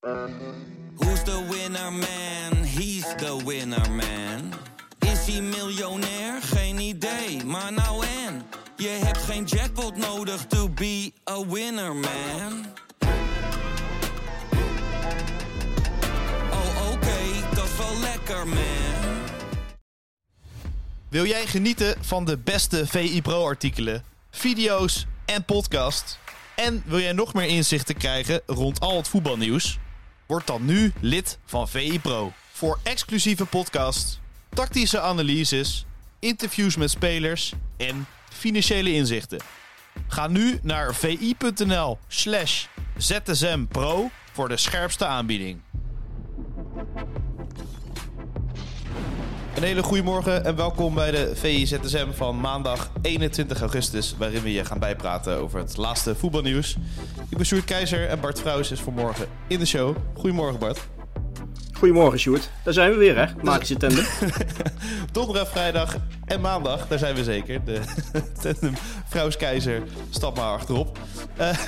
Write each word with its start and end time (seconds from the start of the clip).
Who's 0.00 1.22
the 1.24 1.46
winner 1.50 1.90
man? 1.90 2.64
He's 2.64 3.04
the 3.16 3.42
winner 3.44 3.90
man. 3.90 4.52
Is 4.98 5.26
hij 5.26 5.40
miljonair? 5.40 6.42
Geen 6.42 6.78
idee, 6.78 7.44
maar 7.44 7.72
nou 7.72 8.06
en. 8.06 8.42
Je 8.76 8.88
hebt 8.88 9.18
geen 9.18 9.44
jackpot 9.44 9.96
nodig 9.96 10.46
to 10.46 10.68
be 10.68 11.12
a 11.30 11.46
winner 11.46 11.94
man. 11.94 12.66
Oh 16.50 16.92
oké, 16.92 17.54
dat 17.54 17.64
is 17.64 17.76
wel 17.76 18.00
lekker 18.00 18.48
man. 18.48 19.24
Wil 21.08 21.26
jij 21.26 21.46
genieten 21.46 21.96
van 22.00 22.24
de 22.24 22.38
beste 22.38 22.86
VI 22.86 23.22
Pro 23.22 23.46
artikelen, 23.46 24.04
video's 24.30 25.06
en 25.24 25.44
podcasts? 25.44 26.18
En 26.56 26.82
wil 26.86 27.00
jij 27.00 27.12
nog 27.12 27.34
meer 27.34 27.48
inzichten 27.48 27.96
krijgen 27.96 28.40
rond 28.46 28.80
al 28.80 28.96
het 28.96 29.08
voetbalnieuws? 29.08 29.79
Word 30.30 30.46
dan 30.46 30.64
nu 30.64 30.92
lid 31.00 31.38
van 31.44 31.68
VI 31.68 32.00
Pro. 32.00 32.32
Voor 32.52 32.78
exclusieve 32.82 33.46
podcasts, 33.46 34.20
tactische 34.48 35.00
analyses, 35.00 35.86
interviews 36.18 36.76
met 36.76 36.90
spelers 36.90 37.52
en 37.76 38.06
financiële 38.32 38.92
inzichten. 38.92 39.40
Ga 40.08 40.28
nu 40.28 40.58
naar 40.62 40.94
vi.nl 40.94 41.98
slash 42.08 42.66
zsmpro 42.96 44.10
voor 44.32 44.48
de 44.48 44.56
scherpste 44.56 45.06
aanbieding. 45.06 45.60
Een 49.60 49.66
hele 49.66 49.82
goede 49.82 50.02
morgen 50.02 50.44
en 50.44 50.56
welkom 50.56 50.94
bij 50.94 51.10
de 51.10 51.30
VI-ZSM 51.34 52.12
van 52.12 52.40
maandag 52.40 52.90
21 53.02 53.60
augustus, 53.60 54.14
waarin 54.18 54.42
we 54.42 54.52
je 54.52 54.64
gaan 54.64 54.78
bijpraten 54.78 55.36
over 55.36 55.58
het 55.58 55.76
laatste 55.76 56.14
voetbalnieuws. 56.14 56.76
Ik 57.28 57.36
ben 57.36 57.46
Sjoerd 57.46 57.64
Keizer 57.64 58.08
en 58.08 58.20
Bart 58.20 58.40
Vrouws 58.40 58.70
is 58.70 58.80
vanmorgen 58.80 59.26
in 59.46 59.58
de 59.58 59.66
show. 59.66 59.96
Goedemorgen 60.14 60.58
Bart. 60.58 60.88
Goedemorgen 61.72 62.18
Sjoerd. 62.18 62.50
Daar 62.64 62.72
zijn 62.72 62.90
we 62.90 62.96
weer 62.96 63.16
hè, 63.16 63.26
magische 63.42 63.76
tandem. 63.76 64.04
Donderdag, 65.12 65.48
vrijdag 65.48 65.96
en 66.24 66.40
maandag, 66.40 66.88
daar 66.88 66.98
zijn 66.98 67.14
we 67.14 67.24
zeker. 67.24 67.64
De 67.64 67.80
tandem 68.42 68.74
Vrouws 69.08 69.36
Keizer, 69.36 69.82
stap 70.10 70.36
maar 70.36 70.52
achterop. 70.52 70.98
Eh, 71.36 71.58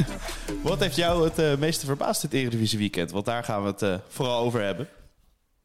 wat 0.62 0.80
heeft 0.80 0.96
jou 0.96 1.24
het 1.24 1.38
eh, 1.38 1.56
meeste 1.56 1.86
verbaasd 1.86 2.20
dit 2.20 2.32
Eredivisie 2.32 2.78
weekend? 2.78 3.10
Want 3.10 3.24
daar 3.24 3.44
gaan 3.44 3.62
we 3.62 3.68
het 3.68 3.82
eh, 3.82 3.94
vooral 4.08 4.40
over 4.40 4.62
hebben. 4.62 4.88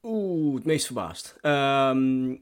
Oeh, 0.07 0.55
het 0.55 0.65
meest 0.65 0.85
verbaasd. 0.85 1.35
Ehm, 1.41 2.35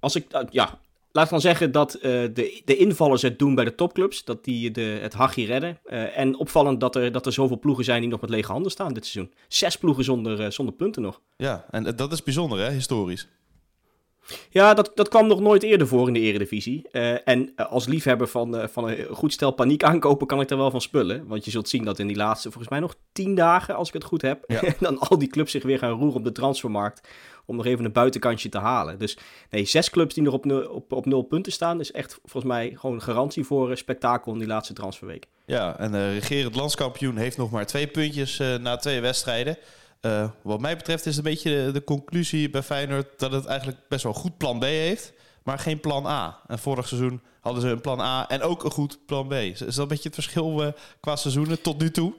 als 0.00 0.16
ik, 0.16 0.34
uh, 0.34 0.40
ja, 0.50 0.78
laat 1.12 1.24
ik 1.24 1.30
dan 1.30 1.40
zeggen 1.40 1.72
dat 1.72 1.94
uh, 1.96 2.02
de, 2.02 2.62
de 2.64 2.76
invallers 2.76 3.22
het 3.22 3.38
doen 3.38 3.54
bij 3.54 3.64
de 3.64 3.74
topclubs. 3.74 4.24
Dat 4.24 4.44
die 4.44 4.70
de, 4.70 4.98
het 5.00 5.14
hachje 5.14 5.46
redden. 5.46 5.78
Uh, 5.86 6.18
en 6.18 6.36
opvallend 6.36 6.80
dat 6.80 6.96
er, 6.96 7.12
dat 7.12 7.26
er 7.26 7.32
zoveel 7.32 7.58
ploegen 7.58 7.84
zijn 7.84 8.00
die 8.00 8.10
nog 8.10 8.20
met 8.20 8.30
lege 8.30 8.52
handen 8.52 8.70
staan 8.70 8.94
dit 8.94 9.06
seizoen. 9.06 9.34
Zes 9.48 9.76
ploegen 9.76 10.04
zonder, 10.04 10.52
zonder 10.52 10.74
punten 10.74 11.02
nog. 11.02 11.20
Ja, 11.36 11.66
en 11.70 11.96
dat 11.96 12.12
is 12.12 12.22
bijzonder 12.22 12.58
hè, 12.58 12.70
historisch. 12.70 13.28
Ja, 14.50 14.74
dat, 14.74 14.90
dat 14.94 15.08
kwam 15.08 15.26
nog 15.26 15.40
nooit 15.40 15.62
eerder 15.62 15.86
voor 15.86 16.06
in 16.06 16.12
de 16.12 16.20
Eredivisie. 16.20 16.88
Uh, 16.92 17.28
en 17.28 17.52
uh, 17.56 17.66
als 17.66 17.86
liefhebber 17.86 18.28
van, 18.28 18.54
uh, 18.54 18.66
van 18.66 18.88
een 18.88 19.06
goed 19.10 19.32
stel 19.32 19.50
paniek 19.50 19.82
aankopen, 19.82 20.26
kan 20.26 20.40
ik 20.40 20.50
er 20.50 20.56
wel 20.56 20.70
van 20.70 20.80
spullen. 20.80 21.26
Want 21.26 21.44
je 21.44 21.50
zult 21.50 21.68
zien 21.68 21.84
dat 21.84 21.98
in 21.98 22.06
die 22.06 22.16
laatste, 22.16 22.50
volgens 22.50 22.70
mij 22.70 22.80
nog 22.80 22.94
tien 23.12 23.34
dagen, 23.34 23.74
als 23.74 23.88
ik 23.88 23.94
het 23.94 24.04
goed 24.04 24.22
heb, 24.22 24.44
ja. 24.46 24.62
dan 24.80 24.98
al 24.98 25.18
die 25.18 25.28
clubs 25.28 25.50
zich 25.50 25.62
weer 25.62 25.78
gaan 25.78 25.90
roeren 25.90 26.16
op 26.16 26.24
de 26.24 26.32
transfermarkt. 26.32 27.08
Om 27.48 27.56
nog 27.56 27.66
even 27.66 27.84
een 27.84 27.92
buitenkantje 27.92 28.48
te 28.48 28.58
halen. 28.58 28.98
Dus 28.98 29.18
nee, 29.50 29.64
zes 29.64 29.90
clubs 29.90 30.14
die 30.14 30.22
nog 30.22 30.34
op 30.34 30.44
nul, 30.44 30.68
op, 30.68 30.92
op 30.92 31.06
nul 31.06 31.22
punten 31.22 31.52
staan, 31.52 31.80
is 31.80 31.92
echt 31.92 32.18
volgens 32.24 32.52
mij 32.52 32.72
gewoon 32.74 33.02
garantie 33.02 33.44
voor 33.44 33.76
spektakel 33.76 34.32
in 34.32 34.38
die 34.38 34.48
laatste 34.48 34.72
transferweek. 34.72 35.26
Ja, 35.44 35.78
en 35.78 35.92
de 35.92 36.12
regerend 36.12 36.54
landskampioen 36.54 37.16
heeft 37.16 37.36
nog 37.36 37.50
maar 37.50 37.66
twee 37.66 37.86
puntjes 37.86 38.38
na 38.38 38.76
twee 38.76 39.00
wedstrijden. 39.00 39.58
Uh, 40.06 40.28
wat 40.42 40.60
mij 40.60 40.76
betreft 40.76 41.06
is 41.06 41.16
een 41.16 41.22
beetje 41.22 41.70
de, 41.72 41.84
conclusie 41.84 42.50
bij 42.50 42.62
Feyenoord 42.62 43.18
dat 43.18 43.32
het 43.32 43.44
eigenlijk 43.46 43.78
best 43.88 44.02
wel 44.02 44.14
een 44.14 44.20
goed 44.20 44.36
plan 44.36 44.58
B 44.58 44.62
heeft, 44.62 45.12
maar 45.42 45.58
geen 45.58 45.80
plan 45.80 46.06
A. 46.06 46.40
En 46.46 46.58
vorig 46.58 46.88
seizoen 46.88 47.20
hadden 47.40 47.62
ze 47.62 47.68
een 47.68 47.80
plan 47.80 48.00
A 48.00 48.28
en 48.28 48.42
ook 48.42 48.64
een 48.64 48.70
goed 48.70 48.98
plan 49.06 49.28
B. 49.28 49.32
Is 49.32 49.58
dat 49.58 49.76
een 49.76 49.88
beetje 49.88 50.08
het 50.08 50.14
verschil 50.14 50.62
uh, 50.62 50.72
qua 51.00 51.16
seizoenen 51.16 51.62
tot 51.62 51.78
nu 51.78 51.90
toe? 51.90 52.14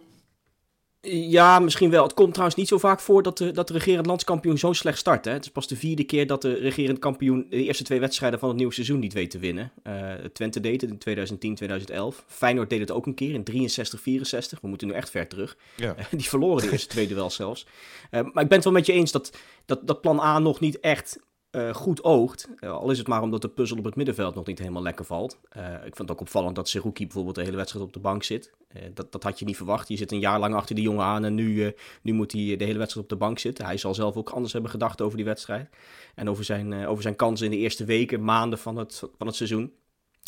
Ja, 1.09 1.59
misschien 1.59 1.90
wel. 1.90 2.03
Het 2.03 2.13
komt 2.13 2.30
trouwens 2.30 2.58
niet 2.58 2.68
zo 2.68 2.78
vaak 2.78 3.00
voor 3.00 3.24
dat 3.24 3.38
de, 3.38 3.52
dat 3.52 3.68
de 3.68 3.74
regerend 3.74 4.06
landskampioen 4.06 4.58
zo 4.58 4.74
slecht 4.74 4.97
start. 4.97 5.25
Hè? 5.25 5.31
Het 5.31 5.46
is 5.46 5.52
pas 5.52 5.68
de 5.68 5.75
vierde 5.75 6.03
keer 6.03 6.28
dat 6.28 6.41
de 6.41 6.53
regerend 6.53 7.00
kampioen 7.00 7.46
de 7.50 7.63
eerste 7.63 7.84
twee 7.84 8.00
wedstrijden 8.00 8.40
van 8.40 8.47
het 8.47 8.58
nieuwe 8.58 8.74
seizoen 8.74 9.00
niet 9.00 9.13
weet 9.13 9.31
te 9.31 9.40
winnen. 9.40 9.72
Uh, 9.84 10.13
Twente 10.34 10.59
deed 10.59 10.81
het 10.81 10.90
in 10.90 10.97
2010, 10.97 11.56
2011. 11.56 12.24
Feyenoord 12.28 12.69
deed 12.69 12.80
het 12.80 12.91
ook 12.91 13.06
een 13.06 13.13
keer 13.13 13.34
in 13.34 13.44
63, 13.44 14.02
64. 14.02 14.62
We 14.62 14.68
moeten 14.68 14.88
nu 14.88 14.94
echt 14.94 15.09
ver 15.09 15.28
terug. 15.28 15.57
Ja. 15.75 15.96
Die 16.12 16.30
verloren 16.30 16.63
de 16.63 16.72
eerste 16.72 16.88
twee 16.96 17.07
duels 17.07 17.36
zelfs. 17.36 17.66
Uh, 18.12 18.22
maar 18.34 18.44
ik 18.44 18.50
ben 18.50 18.57
het 18.57 18.63
wel 18.63 18.74
met 18.74 18.86
je 18.86 18.94
eens 18.94 19.12
dat, 19.12 19.38
dat, 19.66 19.88
dat 19.88 20.02
plan 20.02 20.19
A 20.19 20.40
nog 20.40 20.59
niet 20.59 20.80
echt 20.80 21.19
uh, 21.57 21.73
goed 21.73 22.03
oogt. 22.03 22.50
Uh, 22.59 22.72
al 22.72 22.91
is 22.91 22.97
het 22.97 23.07
maar 23.07 23.22
omdat 23.22 23.41
de 23.41 23.47
puzzel 23.47 23.78
op 23.78 23.84
het 23.84 23.95
middenveld 23.95 24.35
nog 24.35 24.45
niet 24.45 24.59
helemaal 24.59 24.81
lekker 24.81 25.06
valt. 25.06 25.38
Uh, 25.57 25.73
ik 25.73 25.95
vind 25.95 25.97
het 25.97 26.12
ook 26.12 26.22
opvallend 26.22 26.56
dat 26.56 26.69
Seruki 26.69 27.03
bijvoorbeeld 27.03 27.35
de 27.35 27.44
hele 27.44 27.56
wedstrijd 27.56 27.85
op 27.85 27.94
de 27.94 28.00
bank 28.00 28.23
zit. 28.23 28.51
dat, 28.94 29.12
dat 29.12 29.23
had 29.23 29.40
je 29.40 29.45
niet 29.45 29.57
verwacht. 29.57 29.88
Je 29.88 29.97
zit 29.97 30.12
een 30.12 30.19
jaar 30.19 30.40
lang 30.40 30.56
achter 30.56 30.75
die 30.75 30.84
jongen 30.84 31.06
aan 31.06 31.25
en 31.25 31.35
nu, 31.35 31.73
nu 32.01 32.13
moet 32.13 32.31
hij 32.31 32.56
de 32.56 32.66
hele 32.66 32.78
wedstrijd 32.78 33.06
op 33.06 33.19
de 33.19 33.25
bank 33.25 33.40
zitten. 33.40 33.66
Hij 33.66 33.78
zal 33.78 33.94
zelf 33.94 34.16
ook 34.16 34.29
anders 34.29 34.53
hebben 34.53 34.72
gedacht 34.72 35.01
over 35.01 35.18
die 35.18 35.25
wedstrijd. 35.25 35.69
En 36.16 36.29
over 36.29 36.44
zijn, 36.44 36.88
over 36.88 37.03
zijn 37.03 37.16
kansen 37.16 37.45
in 37.45 37.51
de 37.51 37.57
eerste 37.57 37.85
weken, 37.85 38.24
maanden 38.24 38.59
van 38.59 38.78
het, 38.78 39.03
van 39.18 39.28
het 39.28 39.35
seizoen. 39.35 39.74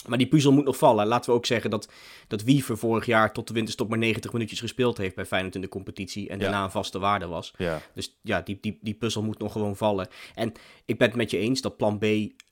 Maar 0.08 0.18
die 0.18 0.28
puzzel 0.28 0.52
moet 0.52 0.66
nog 0.66 0.78
vallen. 0.78 1.08
Laten 1.08 1.30
we 1.30 1.36
ook 1.36 1.46
zeggen 1.46 1.70
dat, 1.70 1.90
dat 2.28 2.44
Wiever 2.44 2.78
vorig 2.78 3.06
jaar 3.06 3.34
tot 3.34 3.48
de 3.48 3.54
winterstop 3.54 3.90
maar 3.90 3.98
90 3.98 4.34
minuutjes 4.34 4.60
gespeeld 4.60 4.98
heeft 4.98 5.16
bij 5.16 5.26
Feyenoord 5.26 5.56
in 5.56 5.62
de 5.62 5.70
competitie. 5.70 6.30
En 6.30 6.38
ja. 6.38 6.44
daarna 6.44 6.64
een 6.64 6.72
vaste 6.72 7.00
waarde 7.00 7.28
was. 7.28 7.54
Ja. 7.58 7.82
Dus 7.94 8.20
ja, 8.22 8.42
die, 8.42 8.58
die, 8.62 8.78
die 8.82 8.94
puzzel 8.94 9.24
moet 9.24 9.40
nog 9.40 9.52
gewoon 9.52 9.76
vallen. 9.76 10.08
En 10.36 10.54
ik 10.86 10.98
ben 10.98 11.08
het 11.08 11.18
met 11.18 11.32
je 11.32 11.38
eens 11.38 11.62
dat 11.62 11.78
plan 11.78 11.98
B 11.98 12.06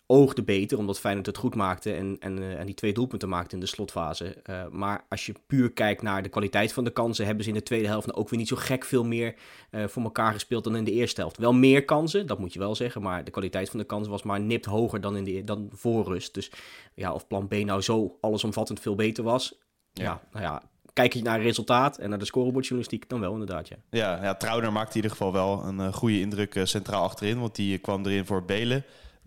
oogde 0.08 0.44
beter, 0.44 0.78
omdat 0.78 1.00
Feyenoord 1.00 1.26
het 1.26 1.38
goed 1.38 1.56
maakte 1.56 1.94
en, 1.94 2.18
en, 2.20 2.38
uh, 2.38 2.60
en 2.60 2.66
die 2.66 2.76
twee 2.76 2.94
doelpunten 2.94 3.30
maakte 3.30 3.56
in 3.56 3.60
de 3.60 3.66
slotfase. 3.66 4.38
Uh, 4.50 4.68
maar 4.72 5.06
als 5.10 5.26
je 5.26 5.34
puur 5.48 5.72
kijkt 5.72 6.02
naar 6.02 6.24
de 6.24 6.30
kwaliteit 6.30 6.74
van 6.74 6.84
de 6.84 6.90
kansen, 6.90 7.26
hebben 7.26 7.44
ze 7.44 7.50
in 7.50 7.56
de 7.56 7.64
tweede 7.64 7.88
helft 7.88 8.14
ook 8.14 8.30
weer 8.30 8.40
niet 8.40 8.48
zo 8.48 8.56
gek 8.56 8.86
veel 8.86 9.04
meer 9.04 9.36
uh, 9.72 9.88
voor 9.88 10.04
elkaar 10.04 10.34
gespeeld 10.34 10.64
dan 10.64 10.76
in 10.76 10.84
de 10.84 10.92
eerste 10.92 11.22
helft. 11.22 11.38
Wel 11.38 11.54
meer 11.54 11.86
kansen, 11.86 12.28
dat 12.28 12.40
moet 12.40 12.54
je 12.54 12.60
wel 12.60 12.76
zeggen, 12.76 13.02
maar 13.02 13.24
de 13.24 13.32
kwaliteit 13.32 13.70
van 13.70 13.80
de 13.80 13.86
kansen 13.86 14.12
was 14.12 14.24
maar 14.24 14.40
nipt 14.40 14.66
hoger 14.66 15.02
dan, 15.02 15.18
in 15.18 15.24
de, 15.24 15.44
dan 15.44 15.70
voor 15.72 16.06
rust. 16.06 16.34
Dus 16.34 16.52
ja, 16.94 17.14
of 17.14 17.28
plan 17.28 17.48
B 17.48 17.54
nou 17.54 17.82
zo 17.82 18.18
allesomvattend 18.22 18.80
veel 18.80 18.96
beter 18.96 19.24
was, 19.24 19.60
ja, 19.94 20.04
ja 20.04 20.22
nou 20.32 20.46
ja, 20.46 20.62
kijk 20.94 21.14
je 21.14 21.22
naar 21.22 21.36
het 21.36 21.44
resultaat 21.44 21.98
en 21.98 22.10
naar 22.10 22.20
de 22.20 22.26
scorebordjournalistiek, 22.26 23.10
dan 23.10 23.20
wel 23.20 23.32
inderdaad, 23.32 23.68
ja. 23.68 23.76
Ja, 23.90 24.38
ja 24.42 24.70
maakte 24.70 24.90
in 24.90 24.96
ieder 24.96 25.12
geval 25.12 25.34
wel 25.34 25.64
een 25.64 25.94
goede 25.94 26.20
indruk 26.20 26.60
centraal 26.64 27.04
achterin, 27.04 27.40
want 27.40 27.56
die 27.56 27.78
kwam 27.78 28.06
erin 28.06 28.26
voor 28.26 28.46
Belen 28.46 28.84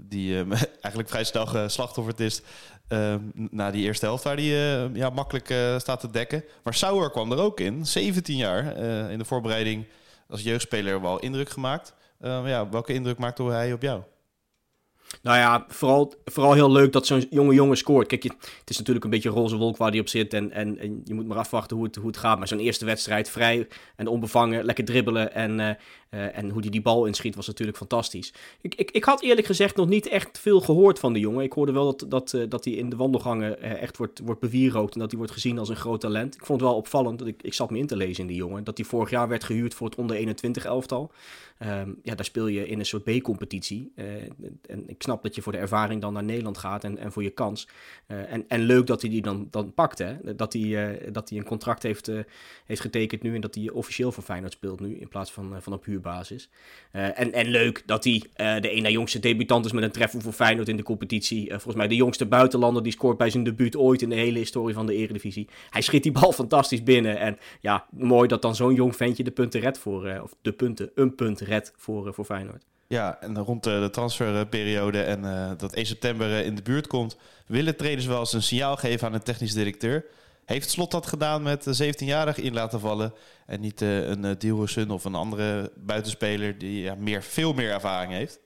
die 0.08 0.44
uh, 0.44 0.52
eigenlijk 0.80 1.08
vrij 1.08 1.24
snel 1.24 1.46
geslachtofferd 1.46 2.20
is 2.20 2.42
uh, 2.88 3.14
na 3.32 3.70
die 3.70 3.84
eerste 3.84 4.04
helft, 4.04 4.24
waar 4.24 4.36
hij 4.36 4.84
uh, 4.84 4.94
ja, 4.94 5.10
makkelijk 5.10 5.80
staat 5.80 6.00
te 6.00 6.10
dekken. 6.10 6.44
Maar 6.62 6.74
Sauer 6.74 7.10
kwam 7.10 7.32
er 7.32 7.38
ook 7.38 7.60
in, 7.60 7.86
17 7.86 8.36
jaar, 8.36 8.76
in 9.10 9.18
de 9.18 9.24
voorbereiding 9.24 9.86
als 10.28 10.42
jeugdspeler 10.42 11.00
wel 11.00 11.18
indruk 11.18 11.48
gemaakt. 11.48 11.94
ja, 12.20 12.68
welke 12.68 12.92
indruk 12.92 13.18
maakte 13.18 13.42
hij 13.42 13.72
op 13.72 13.82
jou? 13.82 14.02
Nou 15.22 15.38
ja, 15.38 15.65
vooral, 15.69 16.15
vooral 16.25 16.53
heel 16.53 16.72
leuk 16.72 16.93
dat 16.93 17.06
zo'n 17.06 17.26
jonge 17.31 17.54
jongen 17.54 17.76
scoort. 17.76 18.06
Kijk, 18.06 18.22
het 18.22 18.71
is 18.71 18.78
natuurlijk 18.78 19.04
een 19.04 19.10
beetje 19.10 19.28
een 19.28 19.34
roze 19.34 19.56
wolk 19.56 19.76
waar 19.76 19.91
hij 19.91 20.00
op 20.00 20.09
zit. 20.09 20.34
En, 20.34 20.53
en, 20.53 20.78
en 20.78 21.00
je 21.04 21.15
moet 21.15 21.26
maar 21.26 21.37
afwachten 21.37 21.76
hoe 21.76 21.87
het, 21.87 21.97
hoe 21.97 22.06
het 22.06 22.16
gaat. 22.16 22.38
Maar 22.38 22.48
zo'n 22.48 22.59
eerste 22.59 22.84
wedstrijd, 22.84 23.31
vrij 23.31 23.69
en 23.97 24.06
onbevangen, 24.06 24.65
lekker 24.65 24.84
dribbelen. 24.84 25.34
En, 25.34 25.59
uh, 25.59 25.69
uh, 26.10 26.37
en 26.37 26.50
hoe 26.50 26.60
hij 26.60 26.71
die 26.71 26.82
bal 26.82 27.04
inschiet, 27.04 27.34
was 27.34 27.47
natuurlijk 27.47 27.78
fantastisch. 27.78 28.32
Ik, 28.60 28.75
ik, 28.75 28.91
ik 28.91 29.04
had 29.04 29.22
eerlijk 29.22 29.47
gezegd 29.47 29.76
nog 29.76 29.88
niet 29.88 30.06
echt 30.09 30.38
veel 30.38 30.60
gehoord 30.60 30.98
van 30.98 31.12
de 31.12 31.21
jongen. 31.21 31.44
Ik 31.44 31.53
hoorde 31.53 31.72
wel 31.72 31.84
dat, 31.84 32.10
dat, 32.10 32.32
uh, 32.32 32.44
dat 32.48 32.65
hij 32.65 32.75
in 32.75 32.91
de 32.91 32.97
wandelgangen 32.97 33.60
echt 33.81 33.97
wordt, 33.97 34.21
wordt 34.25 34.41
bewierookt. 34.41 34.94
En 34.94 35.00
dat 35.00 35.10
hij 35.10 35.19
wordt 35.19 35.34
gezien 35.34 35.59
als 35.59 35.69
een 35.69 35.77
groot 35.77 36.00
talent. 36.00 36.34
Ik 36.34 36.47
vond 36.47 36.60
het 36.60 36.69
wel 36.69 36.78
opvallend, 36.78 37.19
dat 37.19 37.28
ik, 37.28 37.42
ik 37.42 37.54
zat 37.54 37.71
me 37.71 37.78
in 37.78 37.87
te 37.87 37.97
lezen 37.97 38.22
in 38.22 38.28
die 38.28 38.37
jongen. 38.37 38.65
Dat 38.65 38.77
hij 38.77 38.87
vorig 38.87 39.10
jaar 39.10 39.28
werd 39.28 39.44
gehuurd 39.44 39.75
voor 39.75 39.88
het 39.88 39.98
onder 39.98 40.16
21 40.16 40.65
elftal. 40.65 41.13
Um, 41.63 41.98
ja, 42.03 42.15
daar 42.15 42.24
speel 42.24 42.47
je 42.47 42.68
in 42.68 42.78
een 42.78 42.86
soort 42.86 43.04
B-competitie. 43.04 43.92
en 44.66 44.84
ik 44.86 44.99
snap 45.02 45.22
dat 45.22 45.34
je 45.34 45.42
voor 45.42 45.52
de 45.52 45.58
ervaring 45.58 46.00
dan 46.00 46.12
naar 46.12 46.24
Nederland 46.24 46.58
gaat 46.58 46.84
en, 46.84 46.98
en 46.98 47.12
voor 47.12 47.22
je 47.22 47.30
kans. 47.30 47.68
Uh, 48.06 48.32
en, 48.32 48.44
en 48.48 48.60
leuk 48.60 48.86
dat 48.86 49.00
hij 49.00 49.10
die 49.10 49.22
dan, 49.22 49.48
dan 49.50 49.74
pakt, 49.74 49.98
hè? 49.98 50.34
Dat 50.36 50.52
hij, 50.52 50.62
uh, 50.62 51.12
dat 51.12 51.28
hij 51.28 51.38
een 51.38 51.44
contract 51.44 51.82
heeft, 51.82 52.08
uh, 52.08 52.20
heeft 52.64 52.80
getekend 52.80 53.22
nu 53.22 53.34
en 53.34 53.41
dat 53.41 53.54
hij 53.54 53.70
officieel 53.70 54.12
voor 54.12 54.22
Feyenoord 54.22 54.52
speelt 54.52 54.80
nu 54.80 54.97
in 54.97 55.08
plaats 55.08 55.32
van, 55.32 55.62
van 55.62 55.72
op 55.72 55.84
huurbasis. 55.84 56.50
en, 56.91 57.32
en 57.32 57.47
leuk 57.47 57.82
dat 57.86 58.04
hij 58.04 58.22
de 58.60 58.78
na 58.80 58.88
jongste 58.88 59.18
debutant 59.18 59.64
is 59.64 59.72
met 59.72 59.82
een 59.82 59.91
treffer 59.91 60.20
voor 60.20 60.32
Feyenoord 60.32 60.68
in 60.68 60.76
de 60.76 60.82
competitie. 60.82 61.48
volgens 61.48 61.74
mij 61.74 61.88
de 61.88 61.94
jongste 61.94 62.26
buitenlander 62.26 62.82
die 62.82 62.92
scoort 62.92 63.18
bij 63.18 63.30
zijn 63.30 63.44
debuut 63.44 63.76
ooit 63.76 64.03
in 64.03 64.08
de 64.08 64.14
hele 64.14 64.38
historie 64.38 64.74
van 64.74 64.86
de 64.86 64.94
Eredivisie. 64.94 65.48
Hij 65.70 65.80
schiet 65.80 66.03
die 66.03 66.12
bal 66.12 66.32
fantastisch 66.42 66.82
binnen 66.82 67.18
en 67.18 67.38
ja, 67.60 67.86
mooi 67.91 68.28
dat 68.28 68.42
dan 68.42 68.54
zo'n 68.54 68.74
jong 68.74 68.96
ventje 68.96 69.24
de 69.24 69.30
punten 69.30 69.60
redt 69.60 69.78
voor, 69.78 70.20
of 70.22 70.34
de 70.42 70.53
punten, 70.53 70.91
een 70.94 71.14
punt 71.14 71.41
redt 71.41 71.72
voor, 71.76 72.14
voor 72.14 72.24
Feyenoord. 72.24 72.64
Ja, 72.92 73.21
en 73.21 73.39
rond 73.39 73.65
de, 73.65 73.81
de 73.81 73.91
transferperiode 73.91 75.03
en 75.03 75.25
uh, 75.25 75.51
dat 75.57 75.72
1 75.72 75.87
september 75.87 76.45
in 76.45 76.54
de 76.54 76.63
buurt 76.63 76.87
komt, 76.87 77.16
willen 77.47 77.77
trainers 77.77 78.07
wel 78.07 78.19
eens 78.19 78.33
een 78.33 78.42
signaal 78.42 78.77
geven 78.77 79.07
aan 79.07 79.15
een 79.15 79.22
technisch 79.22 79.53
directeur. 79.53 80.04
Heeft 80.45 80.71
Slot 80.71 80.91
dat 80.91 81.07
gedaan 81.07 81.42
met 81.42 81.63
de 81.65 81.95
17-jarige 81.95 82.42
in 82.42 82.53
laten 82.53 82.81
vallen 82.81 83.15
en 83.47 83.60
niet 83.60 83.81
een 83.81 84.25
uh, 84.25 84.31
Dilrosun 84.39 84.91
of 84.91 85.04
een 85.04 85.15
andere 85.15 85.72
buitenspeler 85.77 86.59
die 86.59 86.81
ja, 86.81 86.95
meer, 86.95 87.22
veel 87.22 87.53
meer 87.53 87.71
ervaring 87.71 88.13
heeft? 88.13 88.41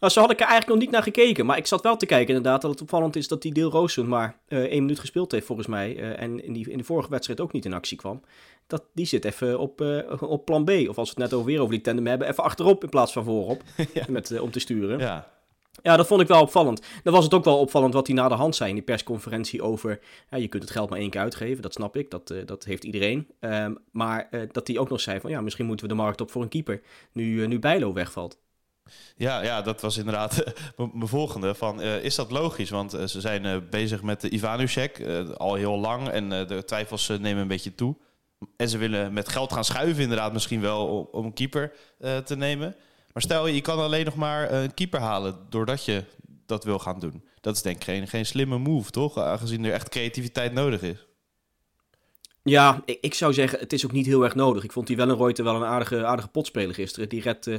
Nou, 0.00 0.12
zo 0.12 0.20
had 0.20 0.30
ik 0.30 0.40
er 0.40 0.46
eigenlijk 0.46 0.68
nog 0.68 0.78
niet 0.78 0.90
naar 0.90 1.02
gekeken. 1.02 1.46
Maar 1.46 1.56
ik 1.56 1.66
zat 1.66 1.82
wel 1.82 1.96
te 1.96 2.06
kijken 2.06 2.34
inderdaad 2.34 2.62
dat 2.62 2.70
het 2.70 2.80
opvallend 2.80 3.16
is 3.16 3.28
dat 3.28 3.42
die 3.42 3.52
Deel 3.52 3.70
Roosum 3.70 4.08
maar 4.08 4.38
uh, 4.48 4.58
één 4.58 4.82
minuut 4.82 4.98
gespeeld 4.98 5.32
heeft 5.32 5.46
volgens 5.46 5.68
mij. 5.68 5.96
Uh, 5.96 6.22
en 6.22 6.44
in, 6.44 6.52
die, 6.52 6.70
in 6.70 6.78
de 6.78 6.84
vorige 6.84 7.10
wedstrijd 7.10 7.40
ook 7.40 7.52
niet 7.52 7.64
in 7.64 7.72
actie 7.72 7.96
kwam. 7.96 8.22
Dat, 8.66 8.84
die 8.94 9.06
zit 9.06 9.24
even 9.24 9.58
op, 9.58 9.80
uh, 9.80 10.22
op 10.22 10.44
plan 10.44 10.64
B. 10.64 10.70
Of 10.70 10.98
als 10.98 11.14
we 11.14 11.22
het 11.22 11.30
net 11.30 11.32
over 11.32 11.46
weer 11.46 11.60
over 11.60 11.72
die 11.72 11.80
tandem 11.80 12.06
hebben, 12.06 12.28
even 12.28 12.44
achterop 12.44 12.82
in 12.82 12.88
plaats 12.88 13.12
van 13.12 13.24
voorop. 13.24 13.62
ja. 13.94 14.04
met, 14.08 14.40
om 14.40 14.50
te 14.50 14.58
sturen. 14.58 14.98
Ja. 14.98 15.36
Ja, 15.82 15.96
dat 15.96 16.06
vond 16.06 16.20
ik 16.20 16.28
wel 16.28 16.40
opvallend. 16.40 16.82
Dan 17.02 17.12
was 17.12 17.24
het 17.24 17.34
ook 17.34 17.44
wel 17.44 17.58
opvallend 17.58 17.94
wat 17.94 18.06
hij 18.06 18.16
na 18.16 18.28
de 18.28 18.34
hand 18.34 18.56
zei 18.56 18.68
in 18.68 18.74
die 18.74 18.84
persconferentie 18.84 19.62
over... 19.62 20.00
Ja, 20.30 20.36
je 20.36 20.48
kunt 20.48 20.62
het 20.62 20.72
geld 20.72 20.90
maar 20.90 20.98
één 20.98 21.10
keer 21.10 21.20
uitgeven, 21.20 21.62
dat 21.62 21.72
snap 21.72 21.96
ik, 21.96 22.10
dat, 22.10 22.30
uh, 22.30 22.46
dat 22.46 22.64
heeft 22.64 22.84
iedereen. 22.84 23.26
Um, 23.40 23.78
maar 23.90 24.28
uh, 24.30 24.42
dat 24.52 24.66
hij 24.66 24.78
ook 24.78 24.90
nog 24.90 25.00
zei 25.00 25.20
van 25.20 25.30
ja, 25.30 25.40
misschien 25.40 25.66
moeten 25.66 25.86
we 25.86 25.94
de 25.94 26.00
markt 26.00 26.20
op 26.20 26.30
voor 26.30 26.42
een 26.42 26.48
keeper, 26.48 26.80
nu, 27.12 27.40
uh, 27.40 27.48
nu 27.48 27.58
Bijlo 27.58 27.92
wegvalt. 27.92 28.38
Ja, 29.16 29.42
ja, 29.42 29.62
dat 29.62 29.80
was 29.80 29.96
inderdaad 29.96 30.44
mijn 30.76 31.08
volgende. 31.08 31.54
Van, 31.54 31.82
uh, 31.82 32.04
is 32.04 32.14
dat 32.14 32.30
logisch? 32.30 32.70
Want 32.70 32.94
uh, 32.94 33.04
ze 33.04 33.20
zijn 33.20 33.44
uh, 33.44 33.56
bezig 33.70 34.02
met 34.02 34.20
de 34.20 34.30
Ivanusek 34.30 35.02
al 35.36 35.54
heel 35.54 35.78
lang 35.78 36.08
en 36.08 36.28
de 36.28 36.62
twijfels 36.64 37.08
nemen 37.08 37.36
een 37.36 37.48
beetje 37.48 37.74
toe. 37.74 37.96
En 38.56 38.68
ze 38.68 38.78
willen 38.78 39.12
met 39.12 39.28
geld 39.28 39.52
gaan 39.52 39.64
schuiven 39.64 40.02
inderdaad 40.02 40.32
misschien 40.32 40.60
wel 40.60 40.86
om, 40.86 41.08
om 41.12 41.24
een 41.24 41.32
keeper 41.32 41.72
te 42.24 42.36
nemen. 42.36 42.76
Maar 43.12 43.22
stel 43.22 43.46
je, 43.46 43.54
je 43.54 43.60
kan 43.60 43.78
alleen 43.78 44.04
nog 44.04 44.14
maar 44.14 44.52
een 44.52 44.74
keeper 44.74 45.00
halen 45.00 45.36
doordat 45.48 45.84
je 45.84 46.04
dat 46.46 46.64
wil 46.64 46.78
gaan 46.78 47.00
doen. 47.00 47.24
Dat 47.40 47.56
is 47.56 47.62
denk 47.62 47.76
ik 47.76 47.84
geen, 47.84 48.08
geen 48.08 48.26
slimme 48.26 48.58
move, 48.58 48.90
toch? 48.90 49.18
Aangezien 49.18 49.64
er 49.64 49.72
echt 49.72 49.88
creativiteit 49.88 50.52
nodig 50.52 50.82
is. 50.82 51.07
Ja, 52.42 52.82
ik, 52.84 52.98
ik 53.00 53.14
zou 53.14 53.32
zeggen, 53.32 53.58
het 53.58 53.72
is 53.72 53.84
ook 53.84 53.92
niet 53.92 54.06
heel 54.06 54.24
erg 54.24 54.34
nodig. 54.34 54.64
Ik 54.64 54.72
vond 54.72 54.86
die 54.86 54.96
Wellenreuter 54.96 55.44
wel 55.44 55.54
een 55.54 55.64
aardige, 55.64 56.04
aardige 56.04 56.28
potspeler 56.28 56.74
gisteren. 56.74 57.08
Die 57.08 57.20
redt, 57.20 57.46
uh, 57.46 57.58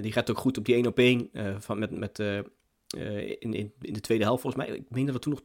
die 0.00 0.12
redt 0.12 0.30
ook 0.30 0.38
goed 0.38 0.58
op 0.58 0.64
die 0.64 0.74
1 0.74 0.86
op 0.86 0.98
1 0.98 1.28
uh, 1.32 1.54
van 1.58 1.78
met, 1.78 1.90
met, 1.90 2.18
in, 2.18 3.54
in, 3.54 3.72
in 3.80 3.92
de 3.92 4.00
tweede 4.00 4.24
helft. 4.24 4.42
Volgens 4.42 4.66
mij, 4.66 4.76
ik 4.76 4.84
meen 4.88 5.04
dat 5.06 5.14
het 5.14 5.22
toen 5.22 5.38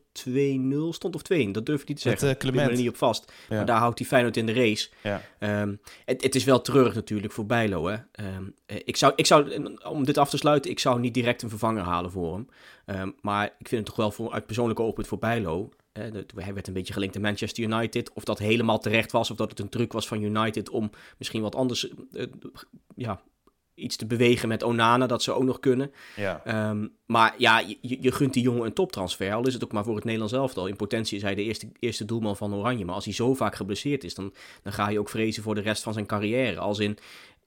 nog 0.74 0.92
2-0 0.92 0.96
stond 0.96 1.16
of 1.16 1.22
2 1.22 1.52
Dat 1.52 1.66
durf 1.66 1.82
ik 1.82 1.88
niet 1.88 1.98
te 1.98 2.10
zeggen. 2.10 2.28
Met, 2.28 2.38
Clement. 2.38 2.62
Ik 2.62 2.68
ben 2.68 2.76
er 2.76 2.82
niet 2.82 2.92
op 2.92 2.98
vast. 2.98 3.32
Ja. 3.50 3.56
Maar 3.56 3.66
daar 3.66 3.80
houdt 3.80 4.00
hij 4.00 4.08
Feyenoord 4.08 4.38
in 4.38 4.46
de 4.46 4.54
race. 4.54 4.90
Ja. 5.04 5.22
Um, 5.62 5.80
het, 6.06 6.24
het, 6.24 6.36
is 6.36 6.44
wel 6.44 6.62
treurig 6.62 6.96
natuurlijk 6.96 7.34
voor 7.34 7.46
Bijlo. 7.46 7.88
Hè? 7.88 7.98
Um, 8.36 8.56
ik, 8.66 8.98
zou, 8.98 9.14
ik 9.16 9.26
zou, 9.26 9.68
om 9.84 10.06
dit 10.06 10.18
af 10.18 10.30
te 10.30 10.38
sluiten, 10.38 10.72
ik 10.72 10.80
zou 10.80 11.00
niet 11.00 11.14
direct 11.14 11.42
een 11.42 11.50
vervanger 11.50 11.84
halen 11.84 12.12
voor 12.12 12.34
hem. 12.34 12.48
Um, 13.02 13.16
maar 13.22 13.46
ik 13.46 13.68
vind 13.68 13.82
het 13.82 13.86
toch 13.86 13.96
wel 13.96 14.12
voor, 14.12 14.32
uit 14.32 14.46
persoonlijke 14.46 14.82
oogpunt 14.82 15.08
voor 15.08 15.20
Bijlo... 15.20 15.70
Hij 16.36 16.54
werd 16.54 16.68
een 16.68 16.74
beetje 16.74 16.94
gelinkt 16.94 17.16
aan 17.16 17.22
Manchester 17.22 17.64
United. 17.64 18.14
Of 18.14 18.24
dat 18.24 18.40
helemaal 18.40 18.80
terecht 18.80 19.12
was, 19.12 19.32
of 19.32 19.38
dat 19.38 19.50
het 19.50 19.60
een 19.60 19.70
truc 19.70 19.92
was 19.92 20.08
van 20.08 20.22
United 20.22 20.70
om 20.70 20.90
misschien 21.18 21.42
wat 21.42 21.56
anders 21.56 21.94
uh, 22.12 22.26
ja, 22.96 23.22
iets 23.76 23.96
te 23.96 24.06
bewegen 24.06 24.48
met 24.48 24.64
Onana, 24.64 25.08
dat 25.08 25.24
ze 25.24 25.32
ook 25.32 25.44
nog 25.44 25.60
kunnen. 25.60 25.92
Ja. 26.16 26.70
Um, 26.70 26.96
maar 27.06 27.36
ja, 27.38 27.60
je, 27.60 27.78
je 27.82 28.12
gunt 28.12 28.34
die 28.34 28.44
jongen 28.44 28.66
een 28.66 28.74
toptransfer, 28.74 29.34
al 29.34 29.48
is 29.48 29.54
het 29.54 29.64
ook 29.64 29.72
maar 29.72 29.84
voor 29.84 29.96
het 29.96 30.04
Nederlands 30.04 30.34
elftal. 30.34 30.68
In 30.68 30.76
potentie 30.76 31.18
is 31.18 31.24
hij 31.24 31.36
de 31.36 31.44
eerste, 31.44 31.70
eerste 31.80 32.06
doelman 32.06 32.38
van 32.38 32.54
Oranje, 32.54 32.86
maar 32.86 32.96
als 32.96 33.06
hij 33.06 33.14
zo 33.14 33.34
vaak 33.34 33.56
geblesseerd 33.56 34.04
is, 34.04 34.16
dan, 34.16 34.34
dan 34.64 34.74
ga 34.74 34.90
je 34.90 35.00
ook 35.00 35.10
vrezen 35.10 35.44
voor 35.44 35.56
de 35.56 35.62
rest 35.62 35.84
van 35.84 35.94
zijn 35.94 36.06
carrière. 36.06 36.60
Als 36.60 36.80
in, 36.80 36.98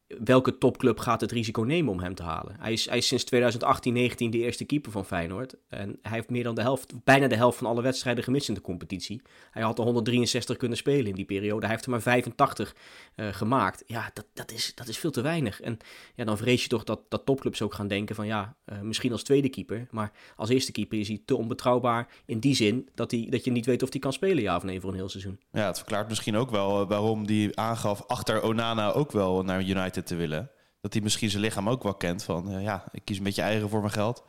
welke 0.08 0.58
topclub 0.58 0.98
gaat 0.98 1.20
het 1.20 1.32
risico 1.32 1.62
nemen 1.62 1.92
om 1.92 2.00
hem 2.00 2.14
te 2.14 2.22
halen? 2.22 2.56
Hij 2.58 2.72
is, 2.72 2.88
hij 2.88 2.98
is 2.98 3.06
sinds 3.06 3.24
2018, 3.24 3.92
19 3.92 4.30
de 4.30 4.38
eerste 4.38 4.64
keeper 4.64 4.92
van 4.92 5.04
Feyenoord. 5.04 5.54
En 5.68 5.98
hij 6.02 6.12
heeft 6.12 6.30
meer 6.30 6.42
dan 6.42 6.54
de 6.54 6.60
helft, 6.60 7.04
bijna 7.04 7.26
de 7.26 7.36
helft 7.36 7.58
van 7.58 7.66
alle 7.66 7.82
wedstrijden 7.82 8.24
gemist 8.24 8.48
in 8.48 8.54
de 8.54 8.60
competitie. 8.60 9.22
Hij 9.50 9.62
had 9.62 9.78
er 9.78 9.84
163 9.84 10.56
kunnen 10.56 10.78
spelen 10.78 11.06
in 11.06 11.14
die 11.14 11.24
periode. 11.24 11.60
Hij 11.60 11.70
heeft 11.70 11.84
er 11.84 11.90
maar 11.90 12.02
85 12.02 12.76
uh, 13.16 13.28
gemaakt. 13.28 13.82
Ja, 13.86 14.10
dat, 14.12 14.26
dat, 14.32 14.52
is, 14.52 14.72
dat 14.74 14.88
is 14.88 14.98
veel 14.98 15.10
te 15.10 15.20
weinig. 15.20 15.60
En 15.60 15.78
ja, 16.14 16.24
dan 16.24 16.36
vrees 16.36 16.62
je 16.62 16.68
toch 16.68 16.84
dat, 16.84 17.00
dat 17.08 17.24
topclubs 17.24 17.62
ook 17.62 17.74
gaan 17.74 17.88
denken 17.88 18.14
van 18.14 18.26
ja, 18.26 18.56
uh, 18.72 18.80
misschien 18.80 19.12
als 19.12 19.22
tweede 19.22 19.48
keeper. 19.48 19.86
Maar 19.90 20.12
als 20.36 20.48
eerste 20.48 20.72
keeper 20.72 20.98
is 20.98 21.08
hij 21.08 21.22
te 21.24 21.36
onbetrouwbaar 21.36 22.08
in 22.26 22.38
die 22.38 22.54
zin 22.54 22.88
dat, 22.94 23.10
hij, 23.10 23.26
dat 23.30 23.44
je 23.44 23.50
niet 23.50 23.66
weet 23.66 23.82
of 23.82 23.90
hij 23.90 24.00
kan 24.00 24.12
spelen 24.12 24.42
ja 24.42 24.56
of 24.56 24.62
nee 24.62 24.80
voor 24.80 24.90
een 24.90 24.96
heel 24.96 25.08
seizoen. 25.08 25.38
Ja, 25.52 25.66
het 25.66 25.76
verklaart 25.76 26.08
misschien 26.08 26.36
ook 26.36 26.50
wel 26.50 26.82
uh, 26.82 26.88
waarom 26.88 27.26
die 27.26 27.58
aangaf 27.58 28.02
achter 28.06 28.42
Onana 28.42 28.92
ook 28.92 29.12
wel 29.12 29.42
naar 29.42 29.62
United 29.62 29.97
te 30.04 30.14
willen. 30.14 30.50
Dat 30.80 30.92
hij 30.92 31.02
misschien 31.02 31.30
zijn 31.30 31.42
lichaam 31.42 31.68
ook 31.68 31.82
wel 31.82 31.94
kent 31.94 32.22
van 32.22 32.52
uh, 32.52 32.62
ja, 32.62 32.84
ik 32.92 33.04
kies 33.04 33.18
een 33.18 33.24
beetje 33.24 33.42
eigen 33.42 33.68
voor 33.68 33.80
mijn 33.80 33.92
geld. 33.92 34.24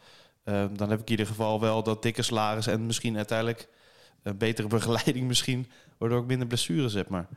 Uh, 0.45 0.65
dan 0.73 0.89
heb 0.89 0.99
ik 0.99 1.05
in 1.05 1.11
ieder 1.11 1.25
geval 1.25 1.59
wel 1.59 1.83
dat 1.83 2.01
dikke 2.01 2.21
salaris 2.21 2.67
en 2.67 2.85
misschien 2.85 3.15
uiteindelijk 3.15 3.69
een 4.23 4.37
betere 4.37 4.67
begeleiding 4.77 5.27
misschien, 5.27 5.71
waardoor 5.97 6.21
ik 6.21 6.27
minder 6.27 6.47
blessures 6.47 6.93
heb. 6.93 7.09
Maar 7.09 7.27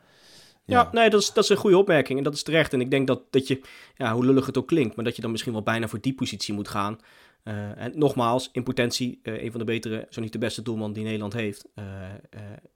ja, 0.65 0.81
ja 0.81 0.89
nee, 0.91 1.09
dat 1.09 1.21
is, 1.21 1.31
dat 1.33 1.43
is 1.43 1.49
een 1.49 1.57
goede 1.57 1.77
opmerking 1.77 2.17
en 2.17 2.23
dat 2.23 2.33
is 2.33 2.43
terecht. 2.43 2.73
En 2.73 2.81
ik 2.81 2.91
denk 2.91 3.07
dat, 3.07 3.21
dat 3.29 3.47
je, 3.47 3.61
ja, 3.95 4.13
hoe 4.13 4.25
lullig 4.25 4.45
het 4.45 4.57
ook 4.57 4.67
klinkt, 4.67 4.95
maar 4.95 5.05
dat 5.05 5.15
je 5.15 5.21
dan 5.21 5.31
misschien 5.31 5.53
wel 5.53 5.63
bijna 5.63 5.87
voor 5.87 6.01
die 6.01 6.13
positie 6.13 6.53
moet 6.53 6.67
gaan. 6.67 6.99
Uh, 7.43 7.77
en 7.77 7.91
nogmaals, 7.95 8.49
in 8.51 8.63
potentie 8.63 9.19
uh, 9.23 9.43
een 9.43 9.51
van 9.51 9.59
de 9.59 9.65
betere, 9.65 10.07
zo 10.09 10.21
niet 10.21 10.31
de 10.31 10.37
beste 10.37 10.61
doelman 10.61 10.93
die 10.93 11.03
Nederland 11.03 11.33
heeft. 11.33 11.65
Uh, 11.75 11.85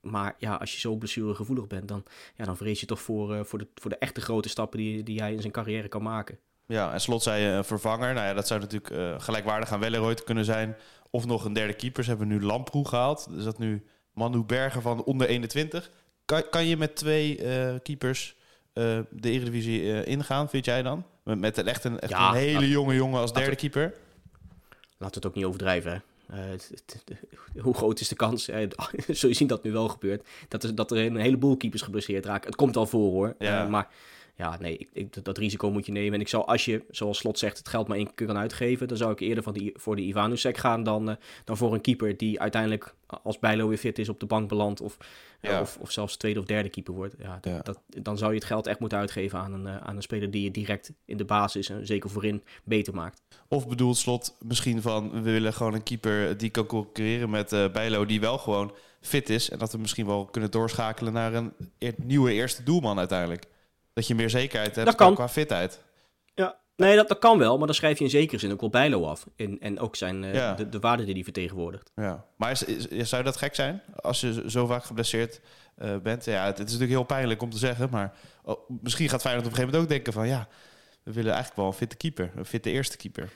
maar 0.01 0.35
ja, 0.37 0.55
als 0.55 0.73
je 0.73 0.79
zo 0.79 0.95
blessuregevoelig 0.95 1.67
bent, 1.67 1.87
dan, 1.87 2.03
ja, 2.35 2.45
dan 2.45 2.57
vrees 2.57 2.79
je 2.79 2.85
toch 2.85 3.01
voor, 3.01 3.45
voor, 3.45 3.59
de, 3.59 3.67
voor 3.75 3.89
de 3.89 3.97
echte 3.97 4.21
grote 4.21 4.49
stappen 4.49 4.79
die, 4.79 5.03
die 5.03 5.19
hij 5.19 5.33
in 5.33 5.41
zijn 5.41 5.53
carrière 5.53 5.87
kan 5.87 6.01
maken. 6.01 6.39
Ja, 6.65 6.93
en 6.93 7.01
slot 7.01 7.23
zei 7.23 7.43
je 7.43 7.63
vervanger. 7.63 8.13
Nou 8.13 8.27
ja, 8.27 8.33
dat 8.33 8.47
zou 8.47 8.59
natuurlijk 8.59 9.21
gelijkwaardig 9.23 9.71
aan 9.71 9.79
Welleroyd 9.79 10.23
kunnen 10.23 10.45
zijn. 10.45 10.75
Of 11.09 11.25
nog 11.25 11.45
een 11.45 11.53
derde 11.53 11.73
keeper. 11.73 12.03
Ze 12.03 12.09
hebben 12.09 12.27
nu 12.27 12.41
Lamproe 12.41 12.87
gehaald. 12.87 13.27
Dus 13.29 13.43
dat 13.43 13.57
nu 13.57 13.85
Manu 14.13 14.43
Berger 14.43 14.81
van 14.81 15.03
onder 15.03 15.27
21. 15.27 15.91
Kan, 16.25 16.49
kan 16.49 16.65
je 16.65 16.77
met 16.77 16.95
twee 16.95 17.35
keepers 17.81 18.35
de 18.73 19.05
Eredivisie 19.21 20.03
ingaan, 20.03 20.49
vind 20.49 20.65
jij 20.65 20.81
dan? 20.81 21.05
Met, 21.23 21.39
met 21.39 21.57
echt 21.57 21.83
een, 21.83 21.99
echt 21.99 22.11
ja, 22.11 22.29
een 22.29 22.35
hele 22.35 22.59
dat, 22.59 22.69
jonge 22.69 22.95
jongen 22.95 23.21
als 23.21 23.33
derde 23.33 23.55
keeper? 23.55 23.93
Laten 24.97 25.21
we 25.21 25.27
het 25.27 25.27
ook 25.27 25.35
niet 25.35 25.45
overdrijven. 25.45 26.03
Uh, 26.31 26.39
hoe 27.63 27.73
groot 27.73 27.99
is 27.99 28.07
de 28.07 28.15
kans? 28.15 28.49
Uh, 28.49 28.67
zul 29.07 29.29
je 29.29 29.35
zien 29.35 29.47
dat 29.47 29.63
nu 29.63 29.71
wel 29.71 29.87
gebeurt. 29.87 30.27
Dat 30.47 30.63
er, 30.63 30.75
dat 30.75 30.91
er 30.91 30.97
een 30.97 31.15
heleboel 31.15 31.57
keepers 31.57 31.81
geblesseerd 31.81 32.25
raken. 32.25 32.47
Het 32.47 32.55
komt 32.55 32.77
al 32.77 32.85
voor 32.85 33.11
hoor. 33.11 33.35
Ja. 33.39 33.63
Uh, 33.63 33.69
maar 33.69 33.87
ja, 34.37 34.57
nee, 34.59 34.77
ik, 34.77 34.89
ik, 34.93 35.23
dat 35.25 35.37
risico 35.37 35.71
moet 35.71 35.85
je 35.85 35.91
nemen. 35.91 36.13
En 36.13 36.19
ik 36.19 36.27
zou, 36.27 36.45
als 36.45 36.65
je, 36.65 36.83
zoals 36.89 37.17
Slot 37.17 37.39
zegt, 37.39 37.57
het 37.57 37.67
geld 37.67 37.87
maar 37.87 37.97
één 37.97 38.13
keer 38.13 38.27
kan 38.27 38.37
uitgeven, 38.37 38.87
dan 38.87 38.97
zou 38.97 39.11
ik 39.11 39.19
eerder 39.19 39.43
van 39.43 39.53
die, 39.53 39.73
voor 39.75 39.95
de 39.95 40.01
Ivanusek 40.01 40.57
gaan 40.57 40.83
dan, 40.83 41.09
uh, 41.09 41.15
dan 41.43 41.57
voor 41.57 41.73
een 41.73 41.81
keeper 41.81 42.17
die 42.17 42.39
uiteindelijk, 42.39 42.95
als 43.23 43.39
Bijlo 43.39 43.67
weer 43.67 43.77
fit 43.77 43.99
is, 43.99 44.09
op 44.09 44.19
de 44.19 44.25
bank 44.25 44.49
belandt 44.49 44.81
of, 44.81 44.97
uh, 45.41 45.51
ja. 45.51 45.61
of, 45.61 45.77
of 45.77 45.91
zelfs 45.91 46.17
tweede 46.17 46.39
of 46.39 46.45
derde 46.45 46.69
keeper 46.69 46.93
wordt. 46.93 47.15
Ja, 47.19 47.39
ja. 47.41 47.59
Dat, 47.59 47.79
dan 47.87 48.17
zou 48.17 48.31
je 48.31 48.37
het 48.37 48.47
geld 48.47 48.67
echt 48.67 48.79
moeten 48.79 48.97
uitgeven 48.97 49.39
aan 49.39 49.53
een, 49.53 49.65
uh, 49.65 49.77
aan 49.77 49.95
een 49.95 50.01
speler 50.01 50.31
die 50.31 50.43
je 50.43 50.51
direct 50.51 50.91
in 51.05 51.17
de 51.17 51.25
basis 51.25 51.69
en 51.69 51.87
zeker 51.87 52.09
voorin 52.09 52.43
beter 52.63 52.93
maakt. 52.93 53.21
Of 53.47 53.67
bedoelt 53.67 53.97
Slot 53.97 54.35
misschien 54.39 54.81
van, 54.81 55.11
we 55.11 55.31
willen 55.31 55.53
gewoon 55.53 55.73
een 55.73 55.83
keeper 55.83 56.37
die 56.37 56.49
kan 56.49 56.65
concurreren 56.65 57.29
met 57.29 57.49
Bijlo, 57.49 58.05
die 58.05 58.19
wel 58.19 58.37
gewoon 58.37 58.71
fit 59.01 59.29
is 59.29 59.49
en 59.49 59.57
dat 59.57 59.71
we 59.71 59.77
misschien 59.77 60.05
wel 60.05 60.25
kunnen 60.25 60.51
doorschakelen 60.51 61.13
naar 61.13 61.33
een 61.33 61.53
e 61.77 61.91
nieuwe 61.97 62.31
eerste 62.31 62.63
doelman 62.63 62.97
uiteindelijk. 62.97 63.45
Dat 63.97 64.07
je 64.07 64.15
meer 64.15 64.29
zekerheid 64.29 64.75
hebt 64.75 64.87
dat 64.87 64.95
kan. 64.95 65.15
qua 65.15 65.29
fitheid. 65.29 65.83
Ja, 66.33 66.59
nee, 66.75 66.95
dat, 66.95 67.07
dat 67.07 67.19
kan 67.19 67.37
wel, 67.37 67.57
maar 67.57 67.65
dan 67.65 67.75
schrijf 67.75 67.97
je 67.97 68.03
in 68.03 68.09
zekere 68.09 68.39
zin 68.39 68.51
ook 68.51 68.59
wel 68.61 68.69
Bijlo 68.69 69.05
af. 69.05 69.27
En, 69.35 69.59
en 69.59 69.79
ook 69.79 69.95
zijn, 69.95 70.23
uh, 70.23 70.33
ja. 70.33 70.53
de, 70.53 70.69
de 70.69 70.79
waarde 70.79 71.03
die 71.03 71.13
hij 71.13 71.23
vertegenwoordigt. 71.23 71.91
Ja, 71.95 72.25
maar 72.35 72.51
is, 72.51 72.63
is, 72.63 73.09
zou 73.09 73.23
dat 73.23 73.37
gek 73.37 73.55
zijn 73.55 73.81
als 73.95 74.21
je 74.21 74.43
zo 74.47 74.65
vaak 74.65 74.83
geblesseerd 74.83 75.41
uh, 75.81 75.97
bent? 75.97 76.25
Ja, 76.25 76.45
het, 76.45 76.57
het, 76.57 76.67
is 76.67 76.73
natuurlijk 76.73 76.99
heel 76.99 77.03
pijnlijk 77.03 77.41
om 77.41 77.49
te 77.49 77.57
zeggen, 77.57 77.89
maar 77.91 78.13
oh, 78.43 78.69
misschien 78.81 79.09
gaat 79.09 79.21
Feyenoord 79.21 79.45
op 79.45 79.51
een 79.51 79.57
gegeven 79.57 79.79
moment 79.79 79.83
ook 79.83 79.89
denken 79.89 80.13
van 80.13 80.27
ja, 80.27 80.47
we 81.03 81.13
willen 81.13 81.31
eigenlijk 81.31 81.59
wel 81.59 81.67
een 81.67 81.77
fitte 81.77 81.97
keeper, 81.97 82.31
een 82.35 82.45
fitte 82.45 82.71
eerste 82.71 82.97
keeper. 82.97 83.31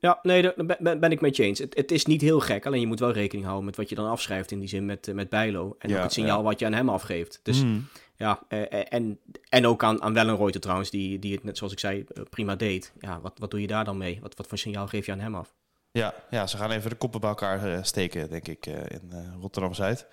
Ja, 0.00 0.18
nee, 0.22 0.42
daar 0.42 0.54
ben, 0.78 1.00
ben 1.00 1.10
ik 1.10 1.20
mee 1.20 1.32
eens. 1.32 1.58
Het, 1.58 1.76
het, 1.76 1.90
is 1.90 2.06
niet 2.06 2.20
heel 2.20 2.40
gek, 2.40 2.66
alleen 2.66 2.80
je 2.80 2.86
moet 2.86 3.00
wel 3.00 3.12
rekening 3.12 3.44
houden 3.44 3.66
met 3.66 3.76
wat 3.76 3.88
je 3.88 3.94
dan 3.94 4.08
afschrijft 4.08 4.50
in 4.50 4.58
die 4.58 4.68
zin 4.68 4.86
met, 4.86 5.14
met 5.14 5.28
Bijlo. 5.28 5.76
En 5.78 5.88
ja, 5.88 5.96
ook 5.96 6.02
het 6.02 6.12
signaal 6.12 6.38
ja. 6.38 6.44
wat 6.44 6.58
je 6.58 6.66
aan 6.66 6.72
hem 6.72 6.88
afgeeft. 6.88 7.40
Dus 7.42 7.62
mm. 7.62 7.88
Ja, 8.18 8.42
uh, 8.48 8.92
en, 8.92 9.18
en 9.48 9.66
ook 9.66 9.84
aan, 9.84 10.02
aan 10.02 10.14
Wellenreuter 10.14 10.60
trouwens, 10.60 10.90
die, 10.90 11.18
die 11.18 11.34
het 11.34 11.44
net 11.44 11.56
zoals 11.56 11.72
ik 11.72 11.78
zei 11.78 12.04
prima 12.30 12.56
deed. 12.56 12.92
Ja, 13.00 13.20
wat, 13.20 13.38
wat 13.38 13.50
doe 13.50 13.60
je 13.60 13.66
daar 13.66 13.84
dan 13.84 13.98
mee? 13.98 14.18
Wat, 14.22 14.36
wat 14.36 14.46
voor 14.46 14.58
signaal 14.58 14.86
geef 14.86 15.06
je 15.06 15.12
aan 15.12 15.20
hem 15.20 15.34
af? 15.34 15.54
Ja, 15.90 16.14
ja 16.30 16.46
ze 16.46 16.56
gaan 16.56 16.70
even 16.70 16.90
de 16.90 16.96
koppen 16.96 17.20
bij 17.20 17.28
elkaar 17.28 17.86
steken, 17.86 18.30
denk 18.30 18.48
ik, 18.48 18.66
in 18.66 19.12
Rotterdam-Zuid. 19.40 20.06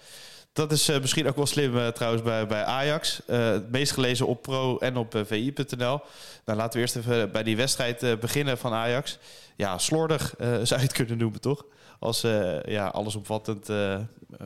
Dat 0.55 0.71
is 0.71 0.89
uh, 0.89 0.99
misschien 0.99 1.27
ook 1.27 1.35
wel 1.35 1.45
slim 1.45 1.75
uh, 1.75 1.87
trouwens 1.87 2.23
bij, 2.23 2.47
bij 2.47 2.63
Ajax. 2.63 3.21
Uh, 3.27 3.49
het 3.49 3.71
meest 3.71 3.91
gelezen 3.91 4.27
op 4.27 4.41
pro 4.41 4.77
en 4.77 4.97
op 4.97 5.21
vi.nl. 5.25 5.99
Nou, 6.45 6.57
laten 6.57 6.73
we 6.73 6.79
eerst 6.79 6.95
even 6.95 7.31
bij 7.31 7.43
die 7.43 7.57
wedstrijd 7.57 8.19
beginnen 8.19 8.57
van 8.57 8.73
Ajax. 8.73 9.17
Ja, 9.55 9.77
slordig 9.77 10.33
zou 10.69 10.79
je 10.79 10.85
het 10.85 10.93
kunnen 10.93 11.17
noemen, 11.17 11.41
toch? 11.41 11.65
Als 11.99 12.21
ja, 12.65 12.87
allesomvattend 12.87 13.69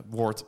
woord. 0.06 0.44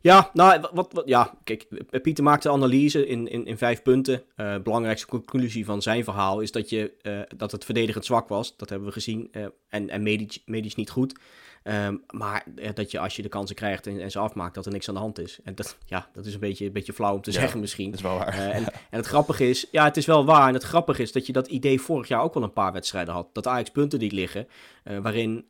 Ja, 0.00 0.30
nou, 0.32 0.60
wat, 0.72 0.92
wat, 0.92 1.08
ja, 1.08 1.34
kijk, 1.44 1.66
Pieter 2.02 2.24
maakt 2.24 2.42
de 2.42 2.50
analyse 2.50 3.06
in, 3.06 3.28
in, 3.28 3.46
in 3.46 3.58
vijf 3.58 3.82
punten. 3.82 4.22
Uh, 4.36 4.56
belangrijkste 4.58 5.06
conclusie 5.06 5.64
van 5.64 5.82
zijn 5.82 6.04
verhaal 6.04 6.40
is 6.40 6.52
dat, 6.52 6.68
je, 6.68 6.92
uh, 7.02 7.20
dat 7.36 7.52
het 7.52 7.64
verdedigend 7.64 8.04
zwak 8.04 8.28
was. 8.28 8.56
Dat 8.56 8.68
hebben 8.68 8.88
we 8.88 8.94
gezien. 8.94 9.28
Uh, 9.32 9.46
en 9.68 9.88
en 9.88 10.02
medisch, 10.02 10.42
medisch 10.44 10.74
niet 10.74 10.90
goed. 10.90 11.14
Ehm, 11.62 11.96
maar 12.10 12.44
eh, 12.56 12.70
dat 12.74 12.90
je 12.90 12.98
als 12.98 13.16
je 13.16 13.22
de 13.22 13.28
kansen 13.28 13.56
krijgt 13.56 13.86
en, 13.86 14.00
en, 14.00 14.10
ze 14.10 14.18
afmaakt, 14.18 14.54
dat 14.54 14.66
er 14.66 14.72
niks 14.72 14.88
aan 14.88 14.94
de 14.94 15.00
hand 15.00 15.18
is. 15.18 15.38
En 15.44 15.54
dat, 15.54 15.76
ja, 15.86 16.08
dat 16.12 16.26
is 16.26 16.34
een 16.34 16.40
beetje, 16.40 16.66
een 16.66 16.72
beetje 16.72 16.92
flauw 16.92 17.14
om 17.14 17.22
te 17.22 17.32
zeggen 17.32 17.60
misschien. 17.60 17.90
Dat 17.90 17.94
is 17.94 18.04
wel 18.04 18.16
waar. 18.18 18.34
Uh, 18.34 18.54
en, 18.56 18.64
en, 18.64 18.72
het 18.90 19.06
grappige 19.06 19.48
is, 19.48 19.66
ja, 19.70 19.84
het 19.84 19.96
is 19.96 20.06
wel 20.06 20.24
waar. 20.24 20.48
En 20.48 20.54
het 20.54 20.62
grappige 20.62 21.02
is 21.02 21.12
dat 21.12 21.26
je 21.26 21.32
dat 21.32 21.46
idee 21.48 21.80
vorig 21.80 22.08
jaar 22.08 22.22
ook 22.22 22.34
al 22.34 22.42
een 22.42 22.52
paar 22.52 22.72
wedstrijden 22.72 23.14
had. 23.14 23.28
Dat 23.32 23.46
Ajax 23.46 23.70
punten 23.70 23.98
die 23.98 24.12
liggen, 24.12 24.48
uh, 24.84 24.98
waarin, 24.98 25.44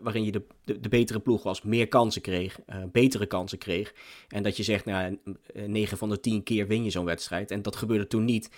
waarin 0.00 0.24
je 0.24 0.32
de, 0.32 0.42
de, 0.64 0.88
betere 0.88 1.20
ploeg 1.20 1.42
was, 1.42 1.62
meer 1.62 1.88
kansen 1.88 2.22
kreeg, 2.22 2.58
betere 2.92 3.26
kansen 3.26 3.58
kreeg. 3.58 3.94
En 4.28 4.42
dat 4.42 4.56
je 4.56 4.62
zegt, 4.62 4.84
nou, 4.84 5.18
9 5.54 5.98
van 5.98 6.08
de 6.08 6.20
10 6.20 6.42
keer 6.42 6.66
win 6.66 6.84
je 6.84 6.90
zo'n 6.90 7.04
wedstrijd. 7.04 7.50
En 7.50 7.62
dat 7.62 7.76
gebeurde 7.76 8.06
toen 8.06 8.24
niet. 8.24 8.50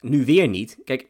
nu 0.00 0.24
weer 0.24 0.48
niet. 0.48 0.78
Kijk, 0.84 1.08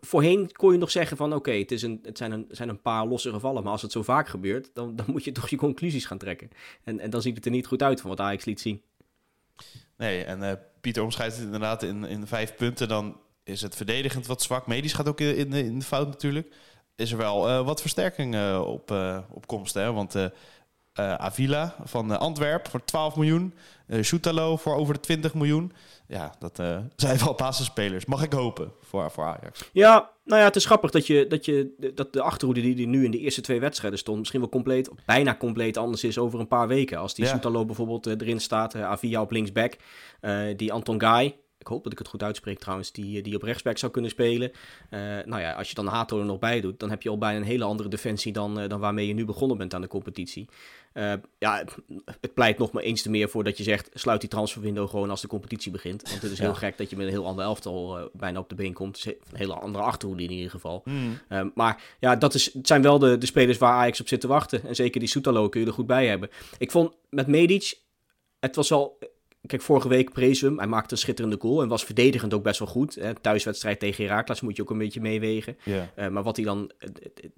voorheen 0.00 0.52
kon 0.52 0.72
je 0.72 0.78
nog 0.78 0.90
zeggen 0.90 1.16
van 1.16 1.32
oké, 1.32 1.52
het 1.52 1.70
het, 1.70 1.98
het 2.02 2.18
zijn, 2.18 2.32
een, 2.32 2.46
zijn 2.50 2.68
een 2.68 2.82
paar 2.82 3.06
losse 3.06 3.30
gevallen. 3.30 3.62
Maar 3.62 3.72
als 3.72 3.82
het 3.82 3.92
zo 3.92 4.02
vaak 4.02 4.28
gebeurt, 4.28 4.70
dan, 4.74 4.96
dan 4.96 5.06
moet 5.08 5.24
je 5.24 5.32
toch 5.40 5.48
je 5.48 5.56
conclusies 5.56 6.04
gaan 6.04 6.18
trekken. 6.18 6.50
En, 6.84 7.00
en 7.00 7.10
dan 7.10 7.22
ziet 7.22 7.36
het 7.36 7.44
er 7.44 7.50
niet 7.50 7.66
goed 7.66 7.82
uit 7.82 8.00
van 8.00 8.10
wat 8.10 8.20
Ajax 8.20 8.44
liet 8.44 8.60
zien. 8.60 8.82
Nee, 9.96 10.24
en 10.24 10.60
Pieter 10.80 11.02
omschrijft 11.02 11.36
het 11.36 11.44
inderdaad 11.44 11.82
in, 11.82 12.04
in 12.04 12.26
vijf 12.26 12.54
punten. 12.54 12.88
Dan 12.88 13.20
is 13.44 13.60
het 13.60 13.76
verdedigend 13.76 14.26
wat 14.26 14.42
zwak. 14.42 14.66
Medisch 14.66 14.92
gaat 14.92 15.08
ook 15.08 15.20
in, 15.20 15.52
in, 15.52 15.78
de 15.78 15.84
fout 15.84 16.08
natuurlijk. 16.08 16.54
Is 17.00 17.12
er 17.12 17.18
wel 17.18 17.48
uh, 17.48 17.66
wat 17.66 17.80
versterking 17.80 18.34
uh, 18.34 18.62
op, 18.66 18.94
op 19.30 19.46
komst. 19.46 19.74
Hè? 19.74 19.92
Want 19.92 20.14
Avila 20.92 21.74
van 21.84 22.18
Antwerpen 22.18 22.70
voor 22.70 22.84
12 22.84 23.16
miljoen. 23.16 23.54
Uh, 23.86 24.56
voor 24.56 24.74
over 24.74 24.94
de 24.94 25.00
20 25.00 25.34
miljoen. 25.34 25.72
Ja, 26.06 26.34
dat 26.38 26.56
zijn 26.96 27.18
wel 27.18 27.34
basisspelers. 27.34 28.04
Mag 28.04 28.22
ik 28.22 28.32
hopen 28.32 28.72
voor, 28.80 29.10
voor 29.10 29.24
Ajax. 29.24 29.70
Ja, 29.72 30.10
nou 30.24 30.40
ja, 30.40 30.46
het 30.46 30.56
is 30.56 30.64
grappig 30.64 30.90
dat, 30.90 31.06
je, 31.06 31.26
dat, 31.26 31.44
je, 31.44 31.90
dat 31.94 32.12
de 32.12 32.22
achterhoede 32.22 32.60
die, 32.60 32.74
die 32.74 32.86
nu 32.86 33.04
in 33.04 33.10
de 33.10 33.18
eerste 33.18 33.40
twee 33.40 33.60
wedstrijden 33.60 33.98
stond... 33.98 34.18
misschien 34.18 34.40
wel 34.40 34.48
compleet, 34.48 34.90
bijna 35.06 35.36
compleet 35.36 35.76
anders 35.76 36.04
is 36.04 36.18
over 36.18 36.40
een 36.40 36.48
paar 36.48 36.68
weken. 36.68 36.98
Als 36.98 37.14
die 37.14 37.24
ja. 37.24 37.30
Soetalo 37.30 37.64
bijvoorbeeld 37.64 38.06
erin 38.06 38.40
staat, 38.40 38.74
Avila 38.74 39.20
op 39.20 39.30
linksback. 39.30 39.76
die 40.56 40.72
Anton 40.72 41.00
Guy, 41.00 41.36
ik 41.60 41.66
hoop 41.66 41.82
dat 41.82 41.92
ik 41.92 41.98
het 41.98 42.08
goed 42.08 42.22
uitspreek 42.22 42.58
trouwens, 42.58 42.92
die, 42.92 43.22
die 43.22 43.34
op 43.34 43.42
rechtsback 43.42 43.78
zou 43.78 43.92
kunnen 43.92 44.10
spelen. 44.10 44.50
Uh, 44.90 45.00
nou 45.00 45.40
ja, 45.40 45.52
als 45.52 45.68
je 45.68 45.74
dan 45.74 45.86
Hato 45.86 46.18
er 46.18 46.24
nog 46.24 46.38
bij 46.38 46.60
doet, 46.60 46.80
dan 46.80 46.90
heb 46.90 47.02
je 47.02 47.08
al 47.08 47.18
bijna 47.18 47.38
een 47.38 47.44
hele 47.44 47.64
andere 47.64 47.88
defensie 47.88 48.32
dan, 48.32 48.60
uh, 48.60 48.68
dan 48.68 48.80
waarmee 48.80 49.06
je 49.06 49.14
nu 49.14 49.24
begonnen 49.24 49.56
bent 49.56 49.74
aan 49.74 49.80
de 49.80 49.88
competitie. 49.88 50.48
Uh, 50.94 51.12
ja, 51.38 51.64
het 52.20 52.34
pleit 52.34 52.58
nog 52.58 52.72
maar 52.72 52.82
eens 52.82 53.02
te 53.02 53.10
meer 53.10 53.28
voor 53.28 53.44
dat 53.44 53.56
je 53.56 53.62
zegt, 53.62 53.90
sluit 53.92 54.20
die 54.20 54.30
transferwindow 54.30 54.88
gewoon 54.88 55.10
als 55.10 55.20
de 55.20 55.28
competitie 55.28 55.72
begint. 55.72 56.10
Want 56.10 56.22
het 56.22 56.32
is 56.32 56.38
heel 56.48 56.48
ja. 56.48 56.54
gek 56.54 56.78
dat 56.78 56.90
je 56.90 56.96
met 56.96 57.06
een 57.06 57.12
heel 57.12 57.26
ander 57.26 57.44
elftal 57.44 58.10
bijna 58.12 58.38
op 58.38 58.48
de 58.48 58.54
been 58.54 58.72
komt. 58.72 59.04
Een 59.04 59.16
hele 59.32 59.54
andere 59.54 59.84
achterhoede 59.84 60.22
in 60.22 60.30
ieder 60.30 60.50
geval. 60.50 60.82
Mm. 60.84 61.20
maar 61.54 61.82
ja, 61.98 62.16
dat 62.16 62.34
is, 62.34 62.52
het 62.52 62.66
zijn 62.66 62.82
wel 62.82 62.98
de, 62.98 63.18
de 63.18 63.26
spelers 63.26 63.58
waar 63.58 63.72
Ajax 63.72 64.00
op 64.00 64.08
zit 64.08 64.20
te 64.20 64.26
wachten. 64.26 64.62
En 64.64 64.74
zeker 64.74 65.00
die 65.00 65.08
Soetalo 65.08 65.48
kun 65.48 65.60
je 65.60 65.66
er 65.66 65.72
goed 65.72 65.86
bij 65.86 66.06
hebben. 66.06 66.30
Ik 66.58 66.70
vond 66.70 66.94
met 67.10 67.26
Medic, 67.26 67.78
het 68.38 68.56
was 68.56 68.68
wel 68.68 68.98
Kijk, 69.46 69.62
vorige 69.62 69.88
week 69.88 70.12
prees 70.12 70.40
hem. 70.40 70.58
Hij 70.58 70.66
maakte 70.66 70.92
een 70.92 70.98
schitterende 71.00 71.36
goal 71.40 71.62
en 71.62 71.68
was 71.68 71.84
verdedigend 71.84 72.34
ook 72.34 72.42
best 72.42 72.58
wel 72.58 72.68
goed. 72.68 72.94
Hè. 72.94 73.14
Thuiswedstrijd 73.14 73.78
tegen 73.78 74.04
Herakles 74.04 74.40
moet 74.40 74.56
je 74.56 74.62
ook 74.62 74.70
een 74.70 74.78
beetje 74.78 75.00
meewegen. 75.00 75.56
Yeah. 75.64 75.86
Uh, 75.98 76.08
maar 76.08 76.22
wat 76.22 76.36
hij 76.36 76.44
dan, 76.44 76.70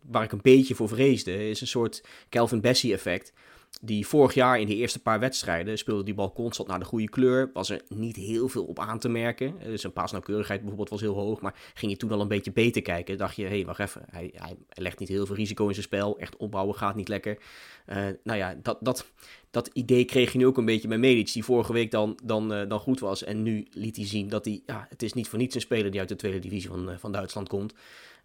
waar 0.02 0.22
ik 0.22 0.32
een 0.32 0.42
beetje 0.42 0.74
voor 0.74 0.88
vreesde, 0.88 1.48
is 1.48 1.60
een 1.60 1.66
soort 1.66 2.04
Calvin 2.28 2.60
Bessie 2.60 2.92
effect. 2.92 3.32
Die 3.80 4.06
vorig 4.06 4.34
jaar 4.34 4.60
in 4.60 4.66
de 4.66 4.74
eerste 4.74 5.02
paar 5.02 5.20
wedstrijden 5.20 5.78
speelde 5.78 6.02
die 6.02 6.14
bal 6.14 6.32
constant 6.32 6.68
naar 6.68 6.78
de 6.78 6.84
goede 6.84 7.08
kleur. 7.08 7.50
Was 7.52 7.70
er 7.70 7.82
niet 7.88 8.16
heel 8.16 8.48
veel 8.48 8.64
op 8.64 8.78
aan 8.78 8.98
te 8.98 9.08
merken. 9.08 9.54
Dus 9.64 9.84
een 9.84 9.92
paasnauwkeurigheid 9.92 10.60
bijvoorbeeld 10.60 10.90
was 10.90 11.00
heel 11.00 11.14
hoog. 11.14 11.40
Maar 11.40 11.54
ging 11.74 11.92
je 11.92 11.98
toen 11.98 12.12
al 12.12 12.20
een 12.20 12.28
beetje 12.28 12.52
beter 12.52 12.82
kijken, 12.82 13.18
dacht 13.18 13.36
je, 13.36 13.42
hé, 13.42 13.48
hey, 13.48 13.64
wacht 13.64 13.78
even. 13.78 14.02
Hij, 14.10 14.30
hij, 14.34 14.56
legt 14.68 14.98
niet 14.98 15.08
heel 15.08 15.26
veel 15.26 15.36
risico 15.36 15.66
in 15.66 15.74
zijn 15.74 15.86
spel. 15.86 16.18
Echt 16.18 16.36
opbouwen 16.36 16.74
gaat 16.74 16.94
niet 16.94 17.08
lekker. 17.08 17.38
Uh, 17.86 17.96
nou 18.22 18.38
ja, 18.38 18.54
dat, 18.62 18.78
dat, 18.80 19.06
dat 19.52 19.70
idee 19.72 20.04
kreeg 20.04 20.32
je 20.32 20.38
nu 20.38 20.46
ook 20.46 20.56
een 20.56 20.64
beetje 20.64 20.88
bij 20.88 20.98
Medic, 20.98 21.32
die 21.32 21.44
vorige 21.44 21.72
week 21.72 21.90
dan, 21.90 22.18
dan, 22.24 22.52
uh, 22.52 22.68
dan 22.68 22.80
goed 22.80 23.00
was. 23.00 23.24
En 23.24 23.42
nu 23.42 23.66
liet 23.70 23.96
hij 23.96 24.06
zien 24.06 24.28
dat 24.28 24.44
hij, 24.44 24.62
ja, 24.66 24.86
het 24.88 25.02
is 25.02 25.12
niet 25.12 25.28
voor 25.28 25.38
niets 25.38 25.54
een 25.54 25.60
speler 25.60 25.90
die 25.90 26.00
uit 26.00 26.08
de 26.08 26.16
tweede 26.16 26.38
divisie 26.38 26.68
van, 26.68 26.90
uh, 26.90 26.96
van 26.98 27.12
Duitsland 27.12 27.48
komt. 27.48 27.74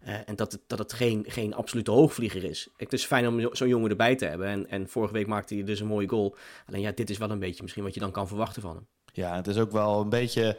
Uh, 0.06 0.14
en 0.26 0.36
dat 0.36 0.52
het, 0.52 0.60
dat 0.66 0.78
het 0.78 0.92
geen, 0.92 1.24
geen 1.26 1.54
absolute 1.54 1.90
hoogvlieger 1.90 2.44
is. 2.44 2.68
Het 2.76 2.92
is 2.92 3.04
fijn 3.04 3.28
om 3.28 3.54
zo'n 3.56 3.68
jongen 3.68 3.90
erbij 3.90 4.16
te 4.16 4.24
hebben. 4.24 4.46
En, 4.46 4.70
en 4.70 4.88
vorige 4.88 5.12
week 5.12 5.26
maakte 5.26 5.54
hij 5.54 5.64
dus 5.64 5.80
een 5.80 5.86
mooie 5.86 6.08
goal. 6.08 6.36
Alleen 6.66 6.80
ja, 6.80 6.92
dit 6.92 7.10
is 7.10 7.18
wel 7.18 7.30
een 7.30 7.38
beetje 7.38 7.62
misschien 7.62 7.84
wat 7.84 7.94
je 7.94 8.00
dan 8.00 8.12
kan 8.12 8.28
verwachten 8.28 8.62
van 8.62 8.74
hem. 8.74 8.86
Ja, 9.12 9.36
het 9.36 9.46
is 9.46 9.56
ook 9.56 9.72
wel 9.72 10.00
een 10.00 10.08
beetje 10.08 10.58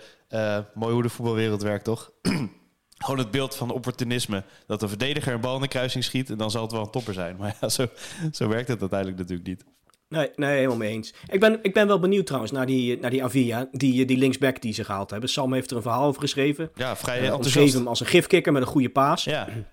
mooi 0.74 0.94
hoe 0.94 1.04
de 1.04 1.10
voetbalwereld 1.10 1.62
werkt, 1.62 1.84
toch? 1.84 2.12
Gewoon 2.98 3.20
het 3.20 3.32
beeld 3.32 3.56
van 3.56 3.72
opportunisme. 3.72 4.44
Dat 4.66 4.82
een 4.82 4.90
verdediger 4.90 5.34
een 5.34 5.42
bal 5.42 5.56
in 5.56 5.62
de 5.62 5.68
kruising 5.68 6.04
schiet 6.04 6.30
en 6.30 6.38
dan 6.38 6.52
zal 6.52 6.62
het 6.62 6.72
wel 6.72 6.82
een 6.82 6.92
topper 6.92 7.14
zijn. 7.14 7.36
Maar 7.36 7.58
ja, 7.62 7.70
zo, 7.70 7.88
zo 8.32 8.48
werkt 8.48 8.68
het 8.68 8.80
uiteindelijk 8.80 9.20
natuurlijk 9.20 9.48
niet. 9.48 9.64
Nee, 10.10 10.30
nee, 10.36 10.56
helemaal 10.56 10.78
mee 10.78 10.92
eens. 10.92 11.14
Ik 11.28 11.40
ben, 11.40 11.60
ik 11.62 11.74
ben 11.74 11.88
wel 11.88 12.00
benieuwd 12.00 12.26
trouwens 12.26 12.52
naar 12.52 12.66
die, 12.66 13.00
naar 13.00 13.10
die 13.10 13.24
Avia, 13.24 13.68
die, 13.72 14.06
die 14.06 14.18
linksback 14.18 14.62
die 14.62 14.74
ze 14.74 14.84
gehaald 14.84 15.10
hebben. 15.10 15.30
Sam 15.30 15.54
heeft 15.54 15.72
er 15.72 15.76
een 15.78 15.82
verhaal 15.82 16.06
over 16.06 16.22
geschreven. 16.22 16.72
Ja, 16.76 16.96
vrij 16.96 17.22
uh, 17.22 17.28
enthousiast. 17.28 17.74
hem 17.74 17.88
als 17.88 18.00
een 18.00 18.06
gifkikker 18.06 18.52
met 18.52 18.62
een 18.62 18.68
goede 18.68 18.90
paas. 18.90 19.24
Ja, 19.24 19.48
een, 19.48 19.66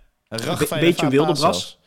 een 0.48 0.80
beetje 0.80 1.04
een 1.04 1.10
wilde 1.10 1.32
bras. 1.32 1.78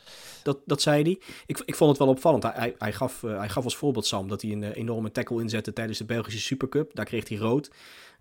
Dat, 0.43 0.60
dat 0.65 0.81
zei 0.81 1.03
hij. 1.03 1.19
Ik, 1.46 1.62
ik 1.65 1.75
vond 1.75 1.89
het 1.89 2.00
wel 2.00 2.08
opvallend. 2.08 2.43
Hij, 2.43 2.75
hij, 2.77 2.93
gaf, 2.93 3.24
uh, 3.24 3.38
hij 3.38 3.50
gaf 3.50 3.63
als 3.63 3.75
voorbeeld, 3.75 4.05
Sam, 4.05 4.27
dat 4.27 4.41
hij 4.41 4.51
een 4.51 4.62
uh, 4.62 4.75
enorme 4.75 5.12
tackle 5.12 5.41
inzette 5.41 5.74
tijdens 5.74 5.98
de 5.98 6.05
Belgische 6.05 6.39
Supercup. 6.39 6.96
Daar 6.96 7.05
kreeg 7.05 7.29
hij 7.29 7.38
rood. 7.38 7.69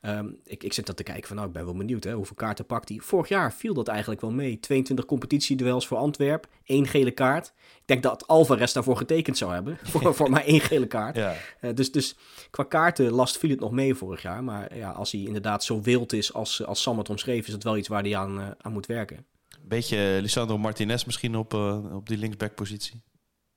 Um, 0.02 0.38
ik, 0.44 0.64
ik 0.64 0.72
zit 0.72 0.86
dat 0.86 0.96
te 0.96 1.02
kijken 1.02 1.26
van, 1.26 1.36
nou, 1.36 1.48
ik 1.48 1.54
ben 1.54 1.64
wel 1.64 1.74
benieuwd, 1.74 2.04
hè, 2.04 2.12
hoeveel 2.12 2.36
kaarten 2.36 2.66
pakt 2.66 2.88
hij. 2.88 2.98
Vorig 3.00 3.28
jaar 3.28 3.52
viel 3.52 3.74
dat 3.74 3.88
eigenlijk 3.88 4.20
wel 4.20 4.30
mee. 4.30 4.60
22 4.60 5.04
competitieduels 5.04 5.86
voor 5.86 5.96
Antwerp, 5.96 6.46
één 6.64 6.86
gele 6.86 7.10
kaart. 7.10 7.46
Ik 7.56 7.82
denk 7.84 8.02
dat 8.02 8.26
Alvarez 8.26 8.72
daarvoor 8.72 8.96
getekend 8.96 9.36
zou 9.36 9.52
hebben, 9.52 9.78
voor, 9.90 10.14
voor 10.14 10.30
maar 10.30 10.44
één 10.44 10.60
gele 10.60 10.86
kaart. 10.86 11.16
Ja. 11.16 11.34
Uh, 11.60 11.74
dus, 11.74 11.92
dus 11.92 12.16
qua 12.50 12.62
kaartenlast 12.62 13.38
viel 13.38 13.50
het 13.50 13.60
nog 13.60 13.72
mee 13.72 13.94
vorig 13.94 14.22
jaar. 14.22 14.44
Maar 14.44 14.76
ja, 14.76 14.90
als 14.90 15.12
hij 15.12 15.20
inderdaad 15.20 15.64
zo 15.64 15.80
wild 15.80 16.12
is 16.12 16.32
als, 16.32 16.64
als 16.64 16.82
Sam 16.82 16.98
het 16.98 17.10
omschreef, 17.10 17.46
is 17.46 17.52
het 17.52 17.64
wel 17.64 17.76
iets 17.76 17.88
waar 17.88 18.02
hij 18.02 18.16
aan, 18.16 18.38
uh, 18.38 18.46
aan 18.58 18.72
moet 18.72 18.86
werken. 18.86 19.26
Beetje 19.68 20.18
Lisandro 20.20 20.58
Martinez 20.58 21.04
misschien 21.04 21.36
op, 21.36 21.54
uh, 21.54 21.94
op 21.94 22.08
die 22.08 22.18
linksback-positie. 22.18 23.02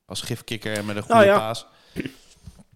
Als 0.04 0.20
gifkikker 0.20 0.76
en 0.76 0.84
met 0.84 0.96
een 0.96 1.02
goede 1.02 1.24
nou 1.24 1.26
ja. 1.26 1.38
paas. 1.38 1.66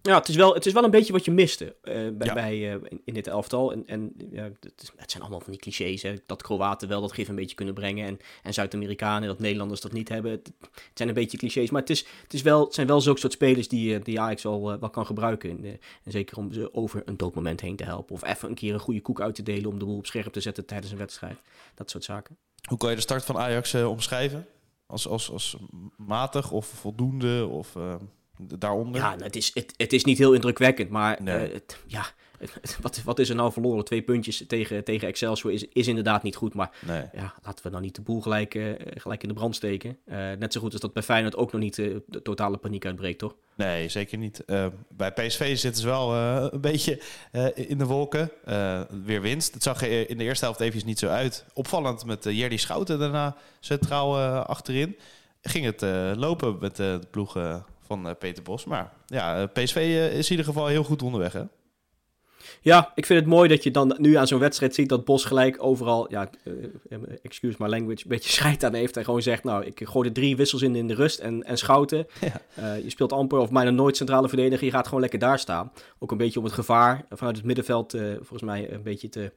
Ja, 0.01 0.17
het 0.17 0.27
is, 0.27 0.35
wel, 0.35 0.53
het 0.53 0.65
is 0.65 0.73
wel 0.73 0.83
een 0.83 0.91
beetje 0.91 1.13
wat 1.13 1.25
je 1.25 1.31
miste 1.31 1.75
uh, 1.83 1.93
bij, 1.93 2.27
ja. 2.27 2.33
bij 2.33 2.57
uh, 2.57 2.71
in, 2.71 3.01
in, 3.05 3.13
dit 3.13 3.27
elftal. 3.27 3.71
En, 3.71 3.87
en 3.87 4.13
ja, 4.31 4.43
het, 4.43 4.91
het, 4.95 5.11
zijn 5.11 5.23
allemaal 5.23 5.39
van 5.39 5.51
die 5.51 5.61
clichés. 5.61 6.01
Hè? 6.01 6.13
Dat 6.25 6.41
Kroaten 6.41 6.87
wel 6.87 7.01
dat 7.01 7.11
gif 7.11 7.27
een 7.27 7.35
beetje 7.35 7.55
kunnen 7.55 7.73
brengen. 7.73 8.07
En, 8.07 8.19
en 8.43 8.53
Zuid-Amerikanen, 8.53 9.27
dat 9.27 9.39
Nederlanders 9.39 9.81
dat 9.81 9.91
niet 9.91 10.09
hebben. 10.09 10.31
Het, 10.31 10.51
het, 10.61 10.91
zijn 10.93 11.09
een 11.09 11.15
beetje 11.15 11.37
clichés. 11.37 11.69
Maar 11.69 11.81
het, 11.81 11.89
is, 11.89 12.05
het, 12.23 12.33
is 12.33 12.41
wel, 12.41 12.63
het 12.63 12.73
zijn 12.73 12.87
wel 12.87 13.01
zulke 13.01 13.19
soort 13.19 13.33
spelers 13.33 13.67
die, 13.67 13.99
die 13.99 14.19
Ajax 14.19 14.43
uh, 14.43 14.51
wel 14.61 14.89
kan 14.89 15.05
gebruiken. 15.05 15.49
En, 15.49 15.63
en, 16.03 16.11
zeker 16.11 16.37
om 16.37 16.53
ze 16.53 16.73
over 16.73 17.01
een 17.05 17.17
doodmoment 17.17 17.61
heen 17.61 17.75
te 17.75 17.83
helpen. 17.83 18.15
Of 18.15 18.23
even 18.23 18.49
een 18.49 18.55
keer 18.55 18.73
een 18.73 18.79
goede 18.79 19.01
koek 19.01 19.21
uit 19.21 19.35
te 19.35 19.43
delen 19.43 19.69
om 19.69 19.79
de 19.79 19.85
boel 19.85 19.97
op 19.97 20.05
scherp 20.05 20.33
te 20.33 20.41
zetten 20.41 20.65
tijdens 20.65 20.91
een 20.91 20.97
wedstrijd. 20.97 21.37
Dat 21.75 21.89
soort 21.89 22.03
zaken. 22.03 22.37
Hoe 22.67 22.77
kan 22.77 22.89
je 22.89 22.95
de 22.95 23.01
start 23.01 23.25
van 23.25 23.37
Ajax 23.37 23.73
omschrijven? 23.73 24.47
Als, 24.85 25.07
als, 25.07 25.31
als 25.31 25.57
matig 25.97 26.51
of 26.51 26.65
voldoende? 26.65 27.47
Of 27.47 27.75
daaronder? 28.37 29.01
Ja, 29.01 29.15
het 29.17 29.35
is, 29.35 29.51
het, 29.53 29.73
het 29.77 29.93
is 29.93 30.03
niet 30.03 30.17
heel 30.17 30.33
indrukwekkend, 30.33 30.89
maar 30.89 31.21
nee. 31.21 31.47
uh, 31.47 31.53
het, 31.53 31.77
ja, 31.87 32.05
wat, 32.81 33.01
wat 33.03 33.19
is 33.19 33.29
er 33.29 33.35
nou 33.35 33.51
verloren? 33.51 33.85
Twee 33.85 34.01
puntjes 34.01 34.43
tegen, 34.47 34.83
tegen 34.83 35.07
Excelsior 35.07 35.53
is, 35.53 35.65
is 35.73 35.87
inderdaad 35.87 36.23
niet 36.23 36.35
goed, 36.35 36.53
maar 36.53 36.71
nee. 36.85 37.03
ja, 37.13 37.33
laten 37.43 37.63
we 37.63 37.69
dan 37.69 37.81
niet 37.81 37.95
de 37.95 38.01
boel 38.01 38.21
gelijk, 38.21 38.55
uh, 38.55 38.73
gelijk 38.77 39.21
in 39.21 39.27
de 39.27 39.35
brand 39.35 39.55
steken. 39.55 39.97
Uh, 40.05 40.15
net 40.15 40.53
zo 40.53 40.59
goed 40.59 40.71
als 40.71 40.81
dat 40.81 40.93
bij 40.93 41.03
Feyenoord 41.03 41.35
ook 41.35 41.51
nog 41.51 41.61
niet 41.61 41.75
de 41.75 42.21
totale 42.23 42.57
paniek 42.57 42.85
uitbreekt, 42.85 43.19
toch? 43.19 43.35
Nee, 43.55 43.89
zeker 43.89 44.17
niet. 44.17 44.43
bij 44.89 45.11
PSV 45.11 45.57
zitten 45.57 45.81
ze 45.81 45.87
wel 45.87 46.15
een 46.15 46.61
beetje 46.61 47.01
in 47.55 47.77
de 47.77 47.85
wolken. 47.85 48.31
weer 49.05 49.21
winst. 49.21 49.53
Het 49.53 49.63
zag 49.63 49.81
er 49.81 50.09
in 50.09 50.17
de 50.17 50.23
eerste 50.23 50.45
helft 50.45 50.59
even 50.59 50.85
niet 50.85 50.99
zo 50.99 51.07
uit. 51.07 51.45
Opvallend 51.53 52.05
met 52.05 52.23
Jerry 52.23 52.57
Schouten 52.57 52.99
daarna 52.99 53.35
centraal 53.59 54.17
achterin. 54.43 54.97
Ging 55.41 55.65
het 55.65 55.81
lopen 56.17 56.57
met 56.59 56.75
de 56.75 56.99
ploeg 57.11 57.63
van 57.81 58.15
Peter 58.19 58.43
Bos. 58.43 58.65
Maar 58.65 58.93
ja, 59.05 59.45
PSV 59.45 59.75
is 60.11 60.25
in 60.25 60.31
ieder 60.31 60.45
geval 60.45 60.67
heel 60.67 60.83
goed 60.83 61.01
onderweg, 61.01 61.33
hè? 61.33 61.43
Ja, 62.61 62.91
ik 62.95 63.05
vind 63.05 63.19
het 63.19 63.29
mooi 63.29 63.49
dat 63.49 63.63
je 63.63 63.71
dan 63.71 63.95
nu 63.97 64.15
aan 64.15 64.27
zo'n 64.27 64.39
wedstrijd 64.39 64.75
ziet 64.75 64.89
dat 64.89 65.05
Bos 65.05 65.25
gelijk 65.25 65.63
overal, 65.63 66.11
ja, 66.11 66.29
uh, 66.43 66.99
excuse 67.21 67.55
my 67.59 67.67
language, 67.67 68.03
een 68.03 68.09
beetje 68.09 68.31
scheid 68.39 68.63
aan 68.63 68.73
heeft. 68.73 68.97
En 68.97 69.03
gewoon 69.03 69.21
zegt, 69.21 69.43
nou, 69.43 69.65
ik 69.65 69.81
gooi 69.83 70.07
er 70.07 70.13
drie 70.13 70.35
wissels 70.35 70.61
in 70.61 70.75
in 70.75 70.87
de 70.87 70.93
rust 70.93 71.19
en, 71.19 71.43
en 71.43 71.57
schouten. 71.57 72.07
Ja. 72.55 72.73
je 72.73 72.89
speelt 72.89 73.13
amper 73.13 73.39
of 73.39 73.51
bijna 73.51 73.69
nooit 73.69 73.97
centrale 73.97 74.27
verdediger. 74.27 74.65
Je 74.65 74.71
gaat 74.71 74.85
gewoon 74.85 75.01
lekker 75.01 75.19
daar 75.19 75.39
staan. 75.39 75.71
Ook 75.99 76.11
een 76.11 76.17
beetje 76.17 76.39
om 76.39 76.45
het 76.45 76.53
gevaar 76.53 77.05
vanuit 77.09 77.35
het 77.35 77.45
middenveld, 77.45 77.91
volgens 78.15 78.41
mij, 78.41 78.71
een 78.71 78.83
beetje 78.83 79.09
te, 79.09 79.31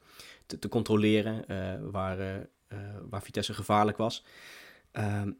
te, 0.45 0.59
te 0.59 0.69
controleren. 0.69 1.45
waar, 1.91 2.47
waar 3.09 3.21
Vitesse 3.21 3.53
gevaarlijk 3.53 3.97
was. 3.97 4.23
Ehm, 4.91 5.31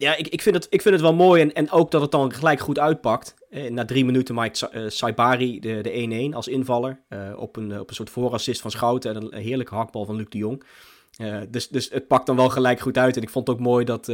ja, 0.00 0.16
ik, 0.16 0.28
ik, 0.28 0.42
vind 0.42 0.54
het, 0.54 0.66
ik 0.70 0.82
vind 0.82 0.94
het 0.94 1.04
wel 1.04 1.14
mooi. 1.14 1.42
En, 1.42 1.52
en 1.52 1.70
ook 1.70 1.90
dat 1.90 2.00
het 2.00 2.10
dan 2.10 2.32
gelijk 2.32 2.60
goed 2.60 2.78
uitpakt. 2.78 3.34
Eh, 3.50 3.70
na 3.70 3.84
drie 3.84 4.04
minuten 4.04 4.34
maakt 4.34 4.68
uh, 4.72 4.88
Saibari 4.88 5.60
de, 5.60 5.80
de 5.80 6.30
1-1 6.30 6.34
als 6.34 6.48
invaller. 6.48 7.00
Uh, 7.08 7.32
op, 7.36 7.56
een, 7.56 7.80
op 7.80 7.88
een 7.88 7.94
soort 7.94 8.10
voorassist 8.10 8.60
van 8.60 8.70
Schouten. 8.70 9.14
En 9.14 9.22
een 9.22 9.42
heerlijke 9.42 9.74
hakbal 9.74 10.04
van 10.04 10.16
Luc 10.16 10.26
de 10.28 10.38
Jong. 10.38 10.62
Dus, 11.48 11.68
dus 11.68 11.90
het 11.90 12.06
pakt 12.06 12.26
dan 12.26 12.36
wel 12.36 12.48
gelijk 12.48 12.80
goed 12.80 12.98
uit. 12.98 13.16
En 13.16 13.22
ik 13.22 13.30
vond 13.30 13.46
het 13.46 13.56
ook 13.56 13.62
mooi 13.62 13.84
dat, 13.84 14.04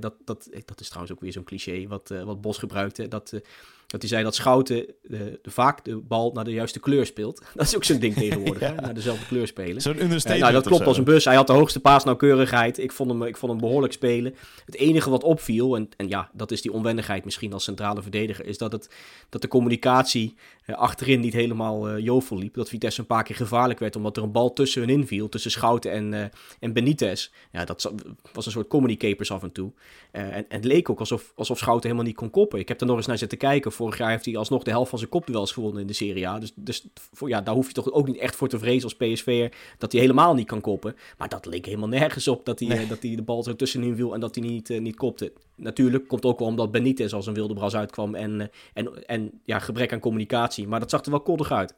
dat, 0.00 0.14
dat, 0.24 0.48
dat 0.64 0.80
is 0.80 0.86
trouwens 0.86 1.12
ook 1.14 1.20
weer 1.20 1.32
zo'n 1.32 1.44
cliché 1.44 1.86
wat, 1.86 2.12
wat 2.24 2.40
Bos 2.40 2.58
gebruikte, 2.58 3.08
dat 3.08 3.40
dat 3.86 4.00
hij 4.00 4.10
zei 4.10 4.22
dat 4.22 4.34
Schouten 4.34 4.86
de, 5.02 5.38
de, 5.42 5.50
vaak 5.50 5.84
de 5.84 5.96
bal 5.96 6.30
naar 6.32 6.44
de 6.44 6.50
juiste 6.50 6.80
kleur 6.80 7.06
speelt. 7.06 7.42
Dat 7.54 7.66
is 7.66 7.76
ook 7.76 7.84
zo'n 7.84 7.98
ding 7.98 8.14
tegenwoordig, 8.24 8.60
hè? 8.60 8.74
naar 8.74 8.94
dezelfde 8.94 9.26
kleur 9.26 9.46
spelen. 9.46 9.82
Zo'n 9.82 10.02
understatement 10.02 10.40
nou, 10.40 10.52
dat 10.52 10.66
klopt 10.66 10.86
als 10.86 10.98
een 10.98 11.04
bus. 11.04 11.24
Hij 11.24 11.34
had 11.34 11.46
de 11.46 11.52
hoogste 11.52 11.80
paasnauwkeurigheid. 11.80 12.78
Ik 12.78 12.92
vond 12.92 13.10
hem, 13.10 13.22
ik 13.22 13.36
vond 13.36 13.52
hem 13.52 13.60
behoorlijk 13.60 13.92
spelen. 13.92 14.34
Het 14.64 14.74
enige 14.74 15.10
wat 15.10 15.22
opviel, 15.22 15.76
en, 15.76 15.88
en 15.96 16.08
ja, 16.08 16.30
dat 16.32 16.50
is 16.50 16.62
die 16.62 16.72
onwendigheid 16.72 17.24
misschien 17.24 17.52
als 17.52 17.64
centrale 17.64 18.02
verdediger, 18.02 18.46
is 18.46 18.58
dat, 18.58 18.72
het, 18.72 18.90
dat 19.28 19.42
de 19.42 19.48
communicatie 19.48 20.34
uh, 20.66 20.76
achterin 20.76 21.20
niet 21.20 21.32
helemaal 21.32 21.90
uh, 21.90 22.04
jovel 22.04 22.38
liep. 22.38 22.54
Dat 22.54 22.68
Vitesse 22.68 23.00
een 23.00 23.06
paar 23.06 23.22
keer 23.22 23.36
gevaarlijk 23.36 23.78
werd, 23.78 23.96
omdat 23.96 24.16
er 24.16 24.22
een 24.22 24.32
bal 24.32 24.52
tussen 24.52 24.80
hun 24.80 24.90
inviel, 24.90 25.28
tussen 25.28 25.50
Schouten 25.50 25.92
en, 25.92 26.12
uh, 26.12 26.24
en 26.60 26.72
Benitez. 26.72 27.30
Ja, 27.52 27.64
dat 27.64 27.92
was 28.32 28.46
een 28.46 28.52
soort 28.52 28.68
communicators 28.68 29.30
af 29.30 29.42
en 29.42 29.52
toe. 29.52 29.72
en, 30.10 30.32
en 30.32 30.44
het 30.48 30.64
leek 30.64 30.90
ook 30.90 30.98
alsof, 30.98 31.32
alsof 31.34 31.58
Schouten 31.58 31.84
helemaal 31.84 32.08
niet 32.08 32.16
kon 32.16 32.30
koppen. 32.30 32.58
Ik 32.58 32.68
heb 32.68 32.80
er 32.80 32.86
nog 32.86 32.96
eens 32.96 33.06
naar 33.06 33.18
zitten 33.18 33.38
kijken 33.38 33.72
vorig 33.76 33.98
jaar 33.98 34.10
heeft 34.10 34.24
hij 34.24 34.36
alsnog 34.36 34.62
de 34.62 34.70
helft 34.70 34.90
van 34.90 34.98
zijn 34.98 35.10
kopduels 35.10 35.52
gewonnen 35.52 35.80
in 35.80 35.86
de 35.86 35.92
Serie 35.92 36.28
A. 36.28 36.38
Dus, 36.38 36.52
dus 36.54 36.86
voor, 37.12 37.28
ja, 37.28 37.40
daar 37.40 37.54
hoef 37.54 37.66
je 37.66 37.72
toch 37.72 37.92
ook 37.92 38.06
niet 38.06 38.16
echt 38.18 38.36
voor 38.36 38.48
te 38.48 38.58
vrezen 38.58 38.82
als 38.82 38.94
PSV'er 38.94 39.52
dat 39.78 39.92
hij 39.92 40.00
helemaal 40.00 40.34
niet 40.34 40.46
kan 40.46 40.60
koppen. 40.60 40.96
Maar 41.18 41.28
dat 41.28 41.46
leek 41.46 41.64
helemaal 41.64 41.88
nergens 41.88 42.28
op 42.28 42.44
dat 42.44 42.58
hij, 42.58 42.68
nee. 42.68 42.86
dat 42.86 43.02
hij 43.02 43.16
de 43.16 43.22
bal 43.22 43.42
zo 43.42 43.56
tussenin 43.56 43.96
viel 43.96 44.14
en 44.14 44.20
dat 44.20 44.34
hij 44.34 44.44
niet, 44.44 44.70
uh, 44.70 44.80
niet 44.80 44.96
kopte. 44.96 45.32
Natuurlijk 45.54 46.08
komt 46.08 46.24
ook 46.24 46.38
wel 46.38 46.48
omdat 46.48 46.70
Benitez 46.70 47.12
als 47.12 47.26
een 47.26 47.34
wilde 47.34 47.54
bras 47.54 47.76
uitkwam 47.76 48.14
en, 48.14 48.40
uh, 48.40 48.46
en, 48.74 49.06
en 49.06 49.40
ja, 49.44 49.58
gebrek 49.58 49.92
aan 49.92 50.00
communicatie. 50.00 50.68
Maar 50.68 50.80
dat 50.80 50.90
zag 50.90 51.04
er 51.04 51.10
wel 51.10 51.20
koddig 51.20 51.52
uit. 51.52 51.74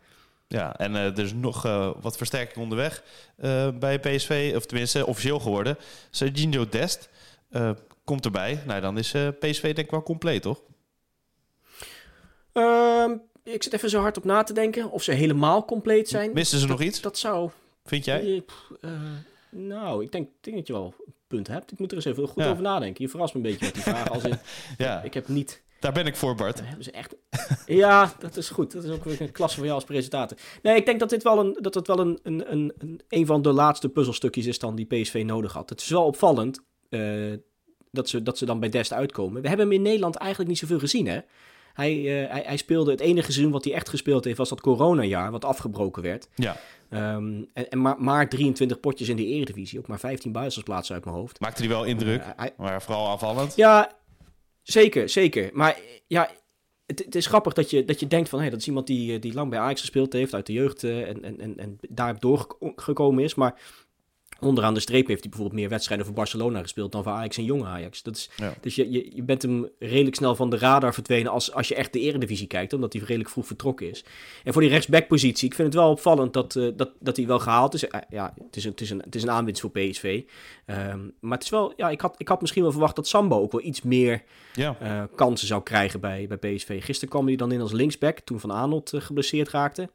Ja, 0.49 0.77
en 0.77 0.93
uh, 0.93 1.05
er 1.05 1.19
is 1.19 1.35
nog 1.35 1.67
uh, 1.67 1.91
wat 2.01 2.17
versterking 2.17 2.63
onderweg 2.63 3.03
uh, 3.39 3.69
bij 3.79 3.99
PSV, 3.99 4.53
of 4.57 4.67
tenminste 4.67 5.07
officieel 5.07 5.41
geworden. 5.41 5.79
Serginho 6.11 6.69
Dest 6.69 7.09
komt 8.05 8.25
erbij. 8.25 8.63
Nou, 8.67 8.81
dan 8.81 8.99
is 8.99 9.15
PSV 9.39 9.63
denk 9.63 9.79
ik 9.79 9.91
wel 9.91 10.03
compleet, 10.03 10.43
toch? 10.43 10.61
Uh, 12.59 13.11
ik 13.43 13.63
zit 13.63 13.73
even 13.73 13.91
zo 13.91 14.01
hard 14.01 14.17
op 14.17 14.25
na 14.25 14.43
te 14.43 14.53
denken 14.53 14.91
of 14.91 15.03
ze 15.03 15.13
helemaal 15.13 15.65
compleet 15.65 16.09
zijn. 16.09 16.31
Missen 16.33 16.59
ze 16.59 16.67
dat, 16.67 16.79
nog 16.79 16.87
iets? 16.87 17.01
Dat 17.01 17.19
zou. 17.19 17.51
Vind 17.85 18.05
jij? 18.05 18.45
Uh, 18.81 18.91
nou, 19.51 20.05
ik 20.05 20.13
denk, 20.13 20.29
denk 20.41 20.57
dat 20.57 20.67
je 20.67 20.73
wel 20.73 20.95
een 21.07 21.15
punt 21.27 21.47
hebt. 21.49 21.73
Ik 21.73 21.79
moet 21.79 21.91
er 21.91 21.97
eens 21.97 22.07
even 22.07 22.29
goed 22.29 22.43
ja. 22.43 22.51
over 22.51 22.63
nadenken. 22.63 23.05
Je 23.05 23.11
verrast 23.11 23.35
me 23.35 23.41
een 23.41 23.51
beetje 23.51 23.65
met 23.65 23.75
die 23.75 23.83
vraag. 23.95 24.11
Als 24.11 24.25
in, 24.25 24.39
ja. 24.79 25.03
Ik 25.03 25.15
heb 25.15 25.29
niet. 25.29 25.63
Daar 25.81 25.93
ben 25.93 26.07
ik 26.07 26.17
voor, 26.17 26.35
Bart. 26.35 26.61
Hebben 26.65 26.85
ze 26.85 26.91
echt... 26.91 27.15
ja, 27.67 28.13
dat 28.19 28.37
is 28.37 28.49
goed. 28.49 28.73
Dat 28.73 28.85
is 28.85 28.91
ook 28.91 29.05
weer 29.05 29.21
een 29.21 29.33
klasse 29.33 29.57
voor 29.57 29.65
jou 29.67 29.79
als 29.79 29.89
presentator. 29.89 30.39
Nee, 30.63 30.77
ik 30.77 30.87
denk 30.87 31.01
dat 31.01 31.11
dit 31.11 31.23
wel 31.23 31.39
een, 31.39 31.59
dat 31.61 31.75
het 31.75 31.87
wel 31.87 31.99
een, 31.99 32.19
een, 32.23 32.53
een, 32.53 33.01
een 33.09 33.27
van 33.27 33.43
de 33.43 33.53
laatste 33.53 33.89
puzzelstukjes 33.89 34.47
is 34.47 34.59
dan 34.59 34.75
die 34.75 34.87
PSV 34.87 35.23
nodig 35.27 35.53
had. 35.53 35.71
Het 35.71 35.81
is 35.81 35.89
wel 35.89 36.05
opvallend 36.05 36.61
uh, 36.91 37.33
dat, 37.91 38.09
ze, 38.09 38.23
dat 38.23 38.39
ze 38.39 38.47
dan 38.47 38.61
bij 38.61 38.69
Dest 38.69 38.93
uitkomen. 38.93 39.43
We 39.43 39.49
hebben 39.49 39.67
hem 39.67 39.75
in 39.77 39.83
Nederland 39.83 40.17
eigenlijk 40.17 40.51
niet 40.51 40.59
zoveel 40.59 40.79
gezien, 40.79 41.07
hè? 41.07 41.21
Hij, 41.79 41.97
uh, 41.97 42.31
hij, 42.31 42.43
hij, 42.47 42.57
speelde 42.57 42.91
het 42.91 43.01
enige 43.01 43.33
seizoen 43.33 43.53
wat 43.53 43.65
hij 43.65 43.75
echt 43.75 43.89
gespeeld 43.89 44.25
heeft, 44.25 44.39
was 44.39 44.49
dat 44.49 44.61
coronajaar, 44.61 45.31
wat 45.31 45.45
afgebroken 45.45 46.03
werd. 46.03 46.29
Ja. 46.35 46.57
Um, 46.91 47.49
en, 47.53 47.71
en 47.71 47.81
maar, 47.81 48.03
maar 48.03 48.29
23 48.29 48.81
potjes 48.81 49.09
in 49.09 49.17
de 49.17 49.27
Eredivisie, 49.27 49.79
ook 49.79 49.87
maar 49.87 49.99
15 49.99 50.33
buitensplaatsen 50.33 50.95
uit 50.95 51.05
mijn 51.05 51.17
hoofd. 51.17 51.41
Maakte 51.41 51.61
hij 51.61 51.71
wel 51.71 51.85
indruk, 51.85 52.21
uh, 52.21 52.27
hij, 52.37 52.55
maar 52.57 52.83
vooral 52.83 53.09
aanvallend. 53.09 53.57
Ja, 53.57 53.93
zeker, 54.63 55.09
zeker. 55.09 55.51
Maar 55.53 55.81
ja, 56.07 56.31
het, 56.87 56.99
het, 57.05 57.15
is 57.15 57.27
grappig 57.27 57.53
dat 57.53 57.71
je, 57.71 57.85
dat 57.85 58.01
je 58.01 58.07
denkt 58.07 58.29
van, 58.29 58.39
hé, 58.39 58.45
hey, 58.45 58.53
dat 58.53 58.61
is 58.61 58.69
iemand 58.69 58.87
die, 58.87 59.19
die 59.19 59.35
lang 59.35 59.51
bij 59.51 59.59
Ajax 59.59 59.81
gespeeld 59.81 60.13
heeft, 60.13 60.35
uit 60.35 60.47
de 60.47 60.53
jeugd 60.53 60.83
uh, 60.83 61.09
en, 61.09 61.23
en, 61.25 61.41
en, 61.41 61.59
en 61.59 61.79
daar 61.89 62.19
doorgekomen 62.19 63.25
is. 63.25 63.35
Maar 63.35 63.61
Onderaan 64.41 64.75
de 64.75 64.81
streep 64.81 65.07
heeft 65.07 65.21
hij 65.21 65.31
bijvoorbeeld 65.31 65.61
meer 65.61 65.69
wedstrijden 65.69 66.07
voor 66.07 66.15
Barcelona 66.15 66.61
gespeeld 66.61 66.93
dan 66.93 67.03
voor 67.03 67.13
Ajax 67.13 67.37
en 67.37 67.45
jonge 67.45 67.65
Ajax. 67.65 68.03
Dat 68.03 68.17
is, 68.17 68.31
ja. 68.37 68.55
Dus 68.61 68.75
je, 68.75 68.91
je, 68.91 69.11
je 69.15 69.23
bent 69.23 69.43
hem 69.43 69.69
redelijk 69.79 70.17
snel 70.17 70.35
van 70.35 70.51
de 70.51 70.59
radar 70.59 70.95
verdwenen 70.95 71.33
als, 71.33 71.53
als 71.53 71.69
je 71.69 71.75
echt 71.75 71.93
de 71.93 72.01
eredivisie 72.01 72.47
kijkt, 72.47 72.73
omdat 72.73 72.93
hij 72.93 73.03
redelijk 73.03 73.31
vroeg 73.31 73.47
vertrokken 73.47 73.91
is. 73.91 74.05
En 74.45 74.53
voor 74.53 74.63
die 74.63 74.71
rechtsbackpositie, 74.71 75.49
ik 75.49 75.55
vind 75.55 75.73
het 75.73 75.83
wel 75.83 75.91
opvallend 75.91 76.33
dat, 76.33 76.55
uh, 76.55 76.69
dat, 76.77 76.91
dat 77.01 77.17
hij 77.17 77.27
wel 77.27 77.39
gehaald 77.39 77.75
is. 77.75 77.85
Uh, 77.85 77.91
ja, 78.09 78.35
het 78.45 78.57
is, 78.57 78.65
een, 78.65 78.71
het, 78.71 78.81
is 78.81 78.91
een, 78.91 79.01
het 79.01 79.15
is 79.15 79.23
een 79.23 79.31
aanwinst 79.31 79.61
voor 79.61 79.71
PSV. 79.71 80.23
Um, 80.67 81.15
maar 81.21 81.37
het 81.37 81.43
is 81.43 81.51
wel, 81.51 81.73
ja, 81.77 81.91
ik 81.91 82.01
had, 82.01 82.15
ik 82.19 82.29
had 82.29 82.41
misschien 82.41 82.63
wel 82.63 82.73
verwacht 82.73 82.97
dat 82.97 83.09
Sambo 83.09 83.41
ook 83.41 83.53
wel 83.53 83.65
iets 83.65 83.83
meer 83.83 84.23
ja. 84.55 84.77
uh, 84.83 85.03
kansen 85.15 85.47
zou 85.47 85.63
krijgen 85.63 86.01
bij, 86.01 86.27
bij 86.29 86.55
PSV. 86.55 86.85
Gisteren 86.85 87.15
kwam 87.15 87.27
hij 87.27 87.37
dan 87.37 87.53
in 87.53 87.61
als 87.61 87.73
linksback, 87.73 88.19
toen 88.19 88.41
Van 88.41 88.53
Aanholt 88.53 88.93
geblesseerd 88.95 89.49
raakte. 89.49 89.91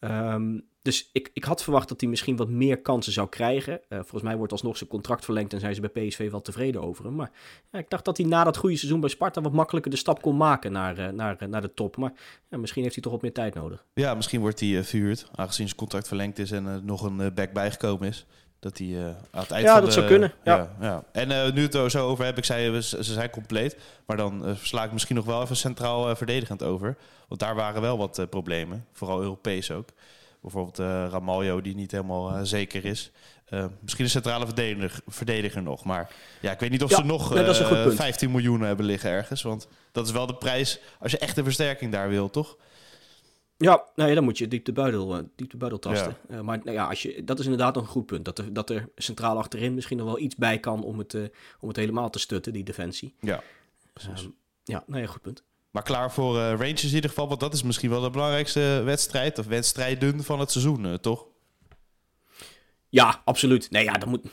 Um, 0.00 0.68
dus 0.82 1.10
ik, 1.12 1.30
ik 1.32 1.44
had 1.44 1.62
verwacht 1.62 1.88
dat 1.88 2.00
hij 2.00 2.10
misschien 2.10 2.36
wat 2.36 2.48
meer 2.48 2.80
kansen 2.80 3.12
zou 3.12 3.28
krijgen. 3.28 3.72
Uh, 3.72 3.98
volgens 3.98 4.22
mij 4.22 4.36
wordt 4.36 4.52
alsnog 4.52 4.76
zijn 4.76 4.90
contract 4.90 5.24
verlengd 5.24 5.52
en 5.52 5.60
zijn 5.60 5.74
ze 5.74 5.80
bij 5.80 6.06
PSV 6.06 6.30
wel 6.30 6.42
tevreden 6.42 6.82
over 6.82 7.04
hem. 7.04 7.14
Maar 7.14 7.30
ja, 7.70 7.78
ik 7.78 7.90
dacht 7.90 8.04
dat 8.04 8.16
hij 8.16 8.26
na 8.26 8.44
dat 8.44 8.56
goede 8.56 8.76
seizoen 8.76 9.00
bij 9.00 9.08
Sparta 9.08 9.40
wat 9.40 9.52
makkelijker 9.52 9.90
de 9.90 9.96
stap 9.96 10.22
kon 10.22 10.36
maken 10.36 10.72
naar, 10.72 10.98
uh, 10.98 11.08
naar, 11.08 11.36
uh, 11.42 11.48
naar 11.48 11.60
de 11.60 11.74
top. 11.74 11.96
Maar 11.96 12.12
ja, 12.50 12.58
misschien 12.58 12.82
heeft 12.82 12.94
hij 12.94 13.02
toch 13.02 13.12
wat 13.12 13.22
meer 13.22 13.32
tijd 13.32 13.54
nodig. 13.54 13.84
Ja, 13.94 14.14
misschien 14.14 14.40
wordt 14.40 14.60
hij 14.60 14.84
verhuurd, 14.84 15.28
aangezien 15.34 15.66
zijn 15.66 15.78
contract 15.78 16.08
verlengd 16.08 16.38
is 16.38 16.50
en 16.50 16.66
er 16.66 16.84
nog 16.84 17.02
een 17.02 17.34
back 17.34 17.52
bijgekomen 17.52 18.08
is. 18.08 18.26
Dat 18.58 18.78
hij 18.78 19.16
aan 19.30 19.40
het 19.40 19.50
eind 19.50 19.66
ja, 19.66 19.72
van 19.72 19.80
dat 19.80 19.92
de, 19.92 19.96
zou 19.96 20.06
kunnen. 20.06 20.32
Ja. 20.44 20.56
ja, 20.56 20.76
ja. 20.80 21.04
En 21.12 21.54
nu 21.54 21.62
het 21.62 21.74
er 21.74 21.90
zo 21.90 22.06
over 22.06 22.24
heb, 22.24 22.38
ik 22.38 22.44
zei 22.44 22.80
ze 22.80 23.02
zijn 23.02 23.30
compleet. 23.30 23.76
Maar 24.06 24.16
dan 24.16 24.56
sla 24.62 24.84
ik 24.84 24.92
misschien 24.92 25.16
nog 25.16 25.24
wel 25.24 25.42
even 25.42 25.56
centraal 25.56 26.16
verdedigend 26.16 26.62
over. 26.62 26.96
Want 27.28 27.40
daar 27.40 27.54
waren 27.54 27.80
wel 27.80 27.98
wat 27.98 28.26
problemen, 28.30 28.86
vooral 28.92 29.20
Europees 29.20 29.70
ook. 29.70 29.88
Bijvoorbeeld 30.40 30.78
uh, 30.78 31.06
Ramaljo, 31.10 31.60
die 31.60 31.74
niet 31.74 31.90
helemaal 31.90 32.36
uh, 32.36 32.40
zeker 32.42 32.84
is. 32.84 33.10
Uh, 33.50 33.64
misschien 33.80 34.04
een 34.04 34.10
centrale 34.10 34.44
verdediger, 34.44 35.00
verdediger 35.06 35.62
nog. 35.62 35.84
Maar 35.84 36.12
ja, 36.40 36.52
ik 36.52 36.60
weet 36.60 36.70
niet 36.70 36.82
of 36.82 36.90
ja, 36.90 36.96
ze 36.96 37.04
nog 37.04 37.34
nee, 37.34 37.90
15 37.90 38.30
miljoen 38.30 38.60
hebben 38.60 38.86
liggen 38.86 39.10
ergens. 39.10 39.42
Want 39.42 39.68
dat 39.92 40.06
is 40.06 40.12
wel 40.12 40.26
de 40.26 40.34
prijs 40.34 40.80
als 40.98 41.12
je 41.12 41.18
echt 41.18 41.36
een 41.36 41.44
versterking 41.44 41.92
daar 41.92 42.08
wil, 42.08 42.30
toch? 42.30 42.56
Ja, 43.56 43.84
nee, 43.94 44.14
dan 44.14 44.24
moet 44.24 44.38
je 44.38 44.48
diep 44.48 44.64
de 44.64 44.72
buidel, 44.72 45.28
diep 45.36 45.50
de 45.50 45.56
buidel 45.56 45.78
tasten. 45.78 46.16
Ja. 46.28 46.42
maar 46.42 46.60
nou 46.64 46.76
ja, 46.76 46.86
als 46.86 47.02
je, 47.02 47.24
dat 47.24 47.38
is 47.38 47.44
inderdaad 47.44 47.76
een 47.76 47.86
goed 47.86 48.06
punt. 48.06 48.24
Dat 48.24 48.38
er, 48.38 48.52
dat 48.52 48.70
er 48.70 48.88
centraal 48.96 49.38
achterin 49.38 49.74
misschien 49.74 49.96
nog 49.96 50.06
wel 50.06 50.18
iets 50.18 50.36
bij 50.36 50.58
kan 50.58 50.84
om 50.84 50.98
het, 50.98 51.14
om 51.60 51.68
het 51.68 51.76
helemaal 51.76 52.10
te 52.10 52.18
stutten, 52.18 52.52
die 52.52 52.64
defensie. 52.64 53.14
Ja, 53.20 53.42
precies. 53.92 54.22
Um, 54.22 54.34
ja, 54.64 54.84
nee, 54.86 55.06
goed 55.06 55.22
punt. 55.22 55.42
Maar 55.70 55.82
klaar 55.82 56.12
voor 56.12 56.36
uh, 56.36 56.50
Rangers 56.50 56.84
in 56.84 56.94
ieder 56.94 57.10
geval, 57.10 57.28
want 57.28 57.40
dat 57.40 57.54
is 57.54 57.62
misschien 57.62 57.90
wel 57.90 58.00
de 58.00 58.10
belangrijkste 58.10 58.82
wedstrijd 58.84 59.38
of 59.38 59.46
wedstrijden 59.46 60.24
van 60.24 60.40
het 60.40 60.50
seizoen, 60.50 60.86
uh, 60.86 60.94
toch? 60.94 61.26
Ja, 62.88 63.22
absoluut. 63.24 63.70
Nee, 63.70 63.84
ja, 63.84 63.92
dat, 63.92 64.08
moet, 64.08 64.26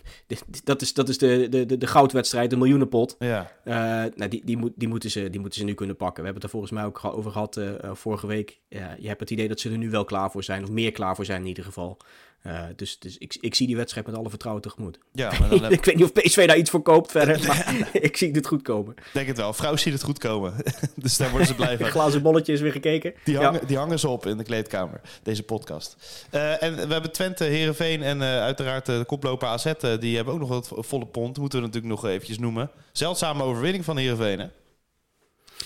dat 0.64 0.82
is, 0.82 0.94
dat 0.94 1.10
is 1.10 1.18
de, 1.18 1.48
de, 1.50 1.78
de 1.78 1.88
goudwedstrijd, 1.88 2.50
de 2.50 2.58
miljoenenpot. 2.58 3.16
Ja. 3.20 3.52
Uh, 3.66 3.74
nou, 4.16 4.28
die, 4.28 4.42
die, 4.46 4.58
moet, 4.58 4.72
die, 4.76 4.88
moeten 4.88 5.12
ze, 5.12 5.30
die 5.30 5.40
moeten 5.40 5.60
ze 5.60 5.66
nu 5.66 5.74
kunnen 5.74 5.96
pakken. 5.96 6.24
We 6.24 6.30
hebben 6.30 6.44
het 6.44 6.44
er 6.44 6.60
volgens 6.60 6.72
mij 6.72 6.86
ook 6.86 7.06
over 7.18 7.32
gehad 7.32 7.60
vorige 7.82 8.28
week. 8.28 8.60
je 8.70 9.08
hebt 9.08 9.20
het 9.20 9.30
idee 9.30 9.48
dat 9.48 9.60
ze 9.60 9.70
er 9.70 9.78
nu 9.78 9.90
wel 9.90 10.06
klaar 10.06 10.32
voor 10.32 10.44
zijn, 10.44 10.64
of 10.64 10.70
meer 10.70 10.92
klaar 10.92 11.16
voor 11.16 11.26
zijn 11.26 11.42
in 11.42 11.48
ieder 11.48 11.64
geval. 11.64 11.98
Uh, 12.46 12.64
dus 12.76 13.00
dus 13.00 13.18
ik, 13.18 13.38
ik 13.40 13.56
zie 13.56 13.68
die 13.68 13.76
wedstrijd 13.76 14.08
met 14.08 14.16
alle 14.16 14.30
vertrouwen 14.30 14.64
tegemoet. 14.64 15.00
Ja, 15.12 15.32
maar 15.40 15.50
dan 15.50 15.64
heb... 15.64 15.72
ik 15.72 15.86
weet 15.86 15.96
niet 15.96 16.04
of 16.04 16.14
PSV 16.14 16.48
daar 16.48 16.58
iets 16.58 16.70
voor 16.70 16.82
koopt 16.82 17.12
verder, 17.12 17.48
maar 17.48 17.76
ik 18.08 18.18
zie 18.18 18.32
dit 18.32 18.48
goed 18.48 18.62
komen. 18.62 18.96
Denk 19.14 19.28
het 19.28 19.38
wel. 19.38 19.54
Vrouw 19.54 19.76
ziet 19.76 19.94
het 19.94 20.04
goed 20.04 20.20
komen. 20.20 20.54
dus 20.96 21.18
daar 21.18 21.30
worden 21.30 21.48
ze 21.48 21.56
blij 21.56 21.78
van. 21.78 21.90
Glazen 21.90 22.22
bolletje 22.22 22.54
is 22.54 22.62
weer 22.62 22.72
gekeken. 22.72 23.14
Die 23.24 23.38
hangen, 23.38 23.60
ja. 23.62 23.68
die 23.68 23.78
hangen 23.78 24.00
ze 24.00 24.08
op 24.08 24.26
in 24.26 24.38
de 24.38 24.44
kleedkamer, 24.44 25.02
deze 25.24 25.44
podcast. 25.44 25.96
Uh, 26.32 26.64
en 26.64 26.76
we 26.76 26.94
hebben 26.94 27.12
Twente, 27.12 27.44
Herenveen 27.44 28.04
en 28.04 28.18
uh, 28.18 28.24
uiteraard 28.24 28.86
de 28.86 29.04
koploper 29.08 29.48
AZ. 29.48 29.74
die 30.00 30.16
hebben 30.16 30.34
ook 30.34 30.40
nog 30.40 30.50
wat 30.50 30.72
volle 30.74 31.06
pond. 31.06 31.38
Moeten 31.38 31.60
we 31.60 31.66
natuurlijk 31.66 31.94
nog 31.94 32.06
eventjes 32.06 32.40
noemen. 32.40 32.72
Zeldzame 32.92 33.44
overwinning 33.44 33.86
van 33.86 33.98
Herenveen, 33.98 34.40
hè? 34.40 34.48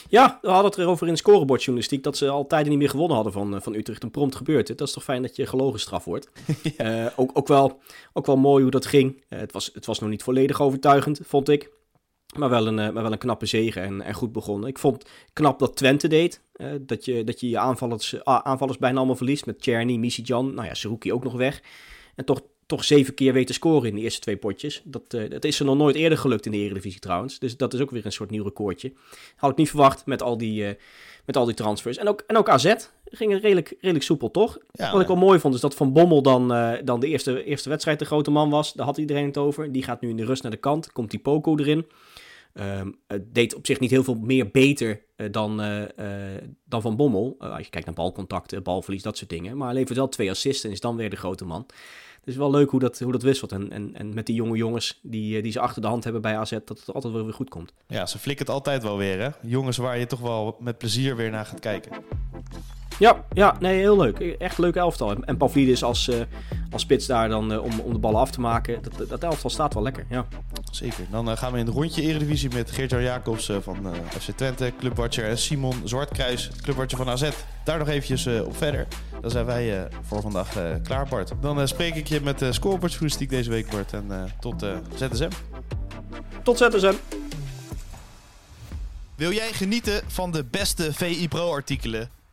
Ja, 0.09 0.39
we 0.41 0.47
hadden 0.47 0.71
het 0.71 0.79
erover 0.79 1.07
in 1.07 1.17
scorebordjournalistiek 1.17 2.03
dat 2.03 2.17
ze 2.17 2.29
al 2.29 2.47
tijden 2.47 2.69
niet 2.69 2.79
meer 2.79 2.89
gewonnen 2.89 3.15
hadden 3.15 3.33
van, 3.33 3.61
van 3.61 3.73
Utrecht. 3.73 4.03
En 4.03 4.11
prompt 4.11 4.35
gebeurt 4.35 4.67
het. 4.67 4.77
Dat 4.77 4.87
is 4.87 4.93
toch 4.93 5.03
fijn 5.03 5.21
dat 5.21 5.35
je 5.35 5.45
gelogen 5.45 5.79
straf 5.79 6.05
wordt. 6.05 6.29
ja. 6.77 7.05
uh, 7.05 7.11
ook, 7.15 7.31
ook, 7.33 7.47
wel, 7.47 7.79
ook 8.13 8.25
wel 8.25 8.37
mooi 8.37 8.61
hoe 8.61 8.71
dat 8.71 8.85
ging. 8.85 9.23
Uh, 9.29 9.39
het, 9.39 9.51
was, 9.51 9.71
het 9.73 9.85
was 9.85 9.99
nog 9.99 10.09
niet 10.09 10.23
volledig 10.23 10.61
overtuigend, 10.61 11.19
vond 11.23 11.49
ik. 11.49 11.69
Maar 12.37 12.49
wel 12.49 12.67
een, 12.67 12.75
maar 12.75 12.93
wel 12.93 13.11
een 13.11 13.17
knappe 13.17 13.45
zege 13.45 13.79
en, 13.79 14.01
en 14.01 14.13
goed 14.13 14.31
begonnen. 14.31 14.69
Ik 14.69 14.79
vond 14.79 15.05
knap 15.33 15.59
dat 15.59 15.75
Twente 15.75 16.07
deed. 16.07 16.41
dat, 16.81 17.05
je, 17.05 17.23
dat 17.23 17.39
je 17.39 17.49
je 17.49 17.57
aanvallers, 17.57 18.23
aanvallers 18.23 18.77
bijna 18.77 18.97
allemaal 18.97 19.15
verliest. 19.15 19.45
Met 19.45 19.61
Czerny, 19.61 19.95
Misijan, 19.95 20.53
nou 20.53 20.67
ja, 20.67 20.73
Seruki 20.73 21.13
ook 21.13 21.23
nog 21.23 21.33
weg. 21.33 21.61
En 22.15 22.25
toch, 22.25 22.41
toch 22.71 22.83
zeven 22.83 23.13
keer 23.13 23.33
weten 23.33 23.55
scoren 23.55 23.89
in 23.89 23.95
de 23.95 24.01
eerste 24.01 24.19
twee 24.19 24.37
potjes. 24.37 24.81
Dat, 24.83 25.13
uh, 25.15 25.29
dat 25.29 25.43
is 25.43 25.59
er 25.59 25.65
nog 25.65 25.77
nooit 25.77 25.95
eerder 25.95 26.17
gelukt 26.17 26.45
in 26.45 26.51
de 26.51 26.57
Eredivisie 26.57 26.99
trouwens. 26.99 27.39
Dus 27.39 27.57
dat 27.57 27.73
is 27.73 27.79
ook 27.79 27.91
weer 27.91 28.05
een 28.05 28.11
soort 28.11 28.29
nieuw 28.29 28.43
recordje. 28.43 28.93
Had 29.35 29.51
ik 29.51 29.57
niet 29.57 29.69
verwacht 29.69 30.05
met 30.05 30.21
al 30.21 30.37
die, 30.37 30.63
uh, 30.63 30.69
met 31.25 31.37
al 31.37 31.45
die 31.45 31.55
transfers. 31.55 31.97
En 31.97 32.07
ook, 32.07 32.23
en 32.27 32.37
ook 32.37 32.49
AZ 32.49 32.73
ging 33.05 33.41
redelijk, 33.41 33.73
redelijk 33.79 34.05
soepel, 34.05 34.31
toch? 34.31 34.57
Ja, 34.71 34.91
Wat 34.91 35.01
ik 35.01 35.07
wel 35.07 35.15
mooi 35.15 35.39
vond, 35.39 35.53
is 35.53 35.61
dat 35.61 35.75
Van 35.75 35.93
Bommel 35.93 36.21
dan, 36.21 36.53
uh, 36.53 36.73
dan 36.83 36.99
de 36.99 37.07
eerste, 37.07 37.43
eerste 37.43 37.69
wedstrijd 37.69 37.99
de 37.99 38.05
grote 38.05 38.31
man 38.31 38.49
was. 38.49 38.73
Daar 38.73 38.85
had 38.85 38.97
iedereen 38.97 39.25
het 39.25 39.37
over. 39.37 39.71
Die 39.71 39.83
gaat 39.83 40.01
nu 40.01 40.09
in 40.09 40.17
de 40.17 40.25
rust 40.25 40.41
naar 40.41 40.51
de 40.51 40.57
kant. 40.57 40.91
Komt 40.91 41.11
die 41.11 41.19
Poco 41.19 41.57
erin. 41.57 41.85
Um, 42.53 42.99
het 43.07 43.33
deed 43.33 43.55
op 43.55 43.65
zich 43.65 43.79
niet 43.79 43.91
heel 43.91 44.03
veel 44.03 44.15
meer 44.15 44.51
beter 44.51 45.01
dan, 45.31 45.57
dan 46.65 46.81
Van 46.81 46.95
Bommel. 46.95 47.35
als 47.39 47.63
je 47.63 47.69
kijkt 47.69 47.85
naar 47.85 47.95
balcontacten, 47.95 48.63
balverlies, 48.63 49.01
dat 49.01 49.17
soort 49.17 49.29
dingen. 49.29 49.57
Maar 49.57 49.73
levert 49.73 49.97
wel 49.97 50.09
twee 50.09 50.29
assists 50.29 50.63
en 50.63 50.71
is 50.71 50.79
dan 50.79 50.95
weer 50.95 51.09
de 51.09 51.15
grote 51.15 51.45
man. 51.45 51.65
Het 52.19 52.29
is 52.29 52.35
wel 52.35 52.51
leuk 52.51 52.69
hoe 52.69 52.79
dat, 52.79 52.99
hoe 52.99 53.11
dat 53.11 53.21
wisselt. 53.21 53.51
En, 53.51 53.71
en, 53.71 53.93
en 53.93 54.13
met 54.13 54.25
die 54.25 54.35
jonge 54.35 54.57
jongens 54.57 54.99
die, 55.03 55.41
die 55.41 55.51
ze 55.51 55.59
achter 55.59 55.81
de 55.81 55.87
hand 55.87 56.03
hebben 56.03 56.21
bij 56.21 56.37
AZ, 56.37 56.51
dat 56.51 56.79
het 56.79 56.93
altijd 56.93 57.13
wel 57.13 57.23
weer 57.23 57.33
goed 57.33 57.49
komt. 57.49 57.73
Ja, 57.87 58.05
ze 58.05 58.19
flikken 58.19 58.45
het 58.45 58.55
altijd 58.55 58.83
wel 58.83 58.97
weer, 58.97 59.19
hè? 59.19 59.29
Jongens 59.41 59.77
waar 59.77 59.97
je 59.97 60.05
toch 60.05 60.19
wel 60.19 60.57
met 60.59 60.77
plezier 60.77 61.15
weer 61.15 61.29
naar 61.29 61.45
gaat 61.45 61.59
kijken. 61.59 61.91
Ja, 62.99 63.23
ja, 63.33 63.55
nee, 63.59 63.79
heel 63.79 63.97
leuk. 63.97 64.19
Echt 64.19 64.57
een 64.57 64.63
leuk 64.63 64.75
elftal. 64.75 65.15
En 65.23 65.37
Pavlidis 65.37 65.83
als, 65.83 66.07
uh, 66.07 66.15
als 66.71 66.81
spits 66.81 67.05
daar 67.05 67.29
dan 67.29 67.51
uh, 67.51 67.63
om, 67.63 67.79
om 67.79 67.93
de 67.93 67.99
ballen 67.99 68.19
af 68.19 68.31
te 68.31 68.39
maken. 68.39 68.79
Dat, 68.81 69.09
dat 69.09 69.23
elftal 69.23 69.49
staat 69.49 69.73
wel 69.73 69.83
lekker, 69.83 70.05
ja. 70.09 70.25
Zeker. 70.71 71.05
Dan 71.11 71.29
uh, 71.29 71.37
gaan 71.37 71.51
we 71.51 71.59
in 71.59 71.65
het 71.65 71.73
rondje 71.73 72.01
Eredivisie 72.01 72.49
met 72.53 72.71
Geert-Jan 72.71 73.01
Jacobs 73.01 73.51
van 73.61 73.93
FC 74.19 74.29
Twente, 74.35 74.73
Clubwatcher 74.79 75.29
en 75.29 75.37
Simon 75.37 75.81
Zwartkruis, 75.83 76.51
Clubwatcher 76.61 76.97
van 76.97 77.09
AZ. 77.09 77.29
Daar 77.63 77.77
nog 77.77 77.87
eventjes 77.87 78.27
op 78.27 78.57
verder. 78.57 78.87
Dan 79.21 79.31
zijn 79.31 79.45
wij 79.45 79.87
voor 80.01 80.21
vandaag 80.21 80.49
klaar, 80.83 81.07
Bart. 81.09 81.31
Dan 81.41 81.67
spreek 81.67 81.95
ik 81.95 82.07
je 82.07 82.21
met 82.21 82.39
de 82.39 82.53
scorebordsjournalistiek 82.53 83.29
deze 83.29 83.49
week, 83.49 83.69
Bart. 83.69 83.93
En 83.93 84.31
tot 84.39 84.65
ZSM. 84.95 85.29
Tot 86.43 86.57
ZSM. 86.57 86.93
Wil 89.15 89.31
jij 89.31 89.53
genieten 89.53 90.01
van 90.07 90.31
de 90.31 90.45
beste 90.51 90.93
VI 90.93 91.27
Pro 91.27 91.51
artikelen? 91.51 92.20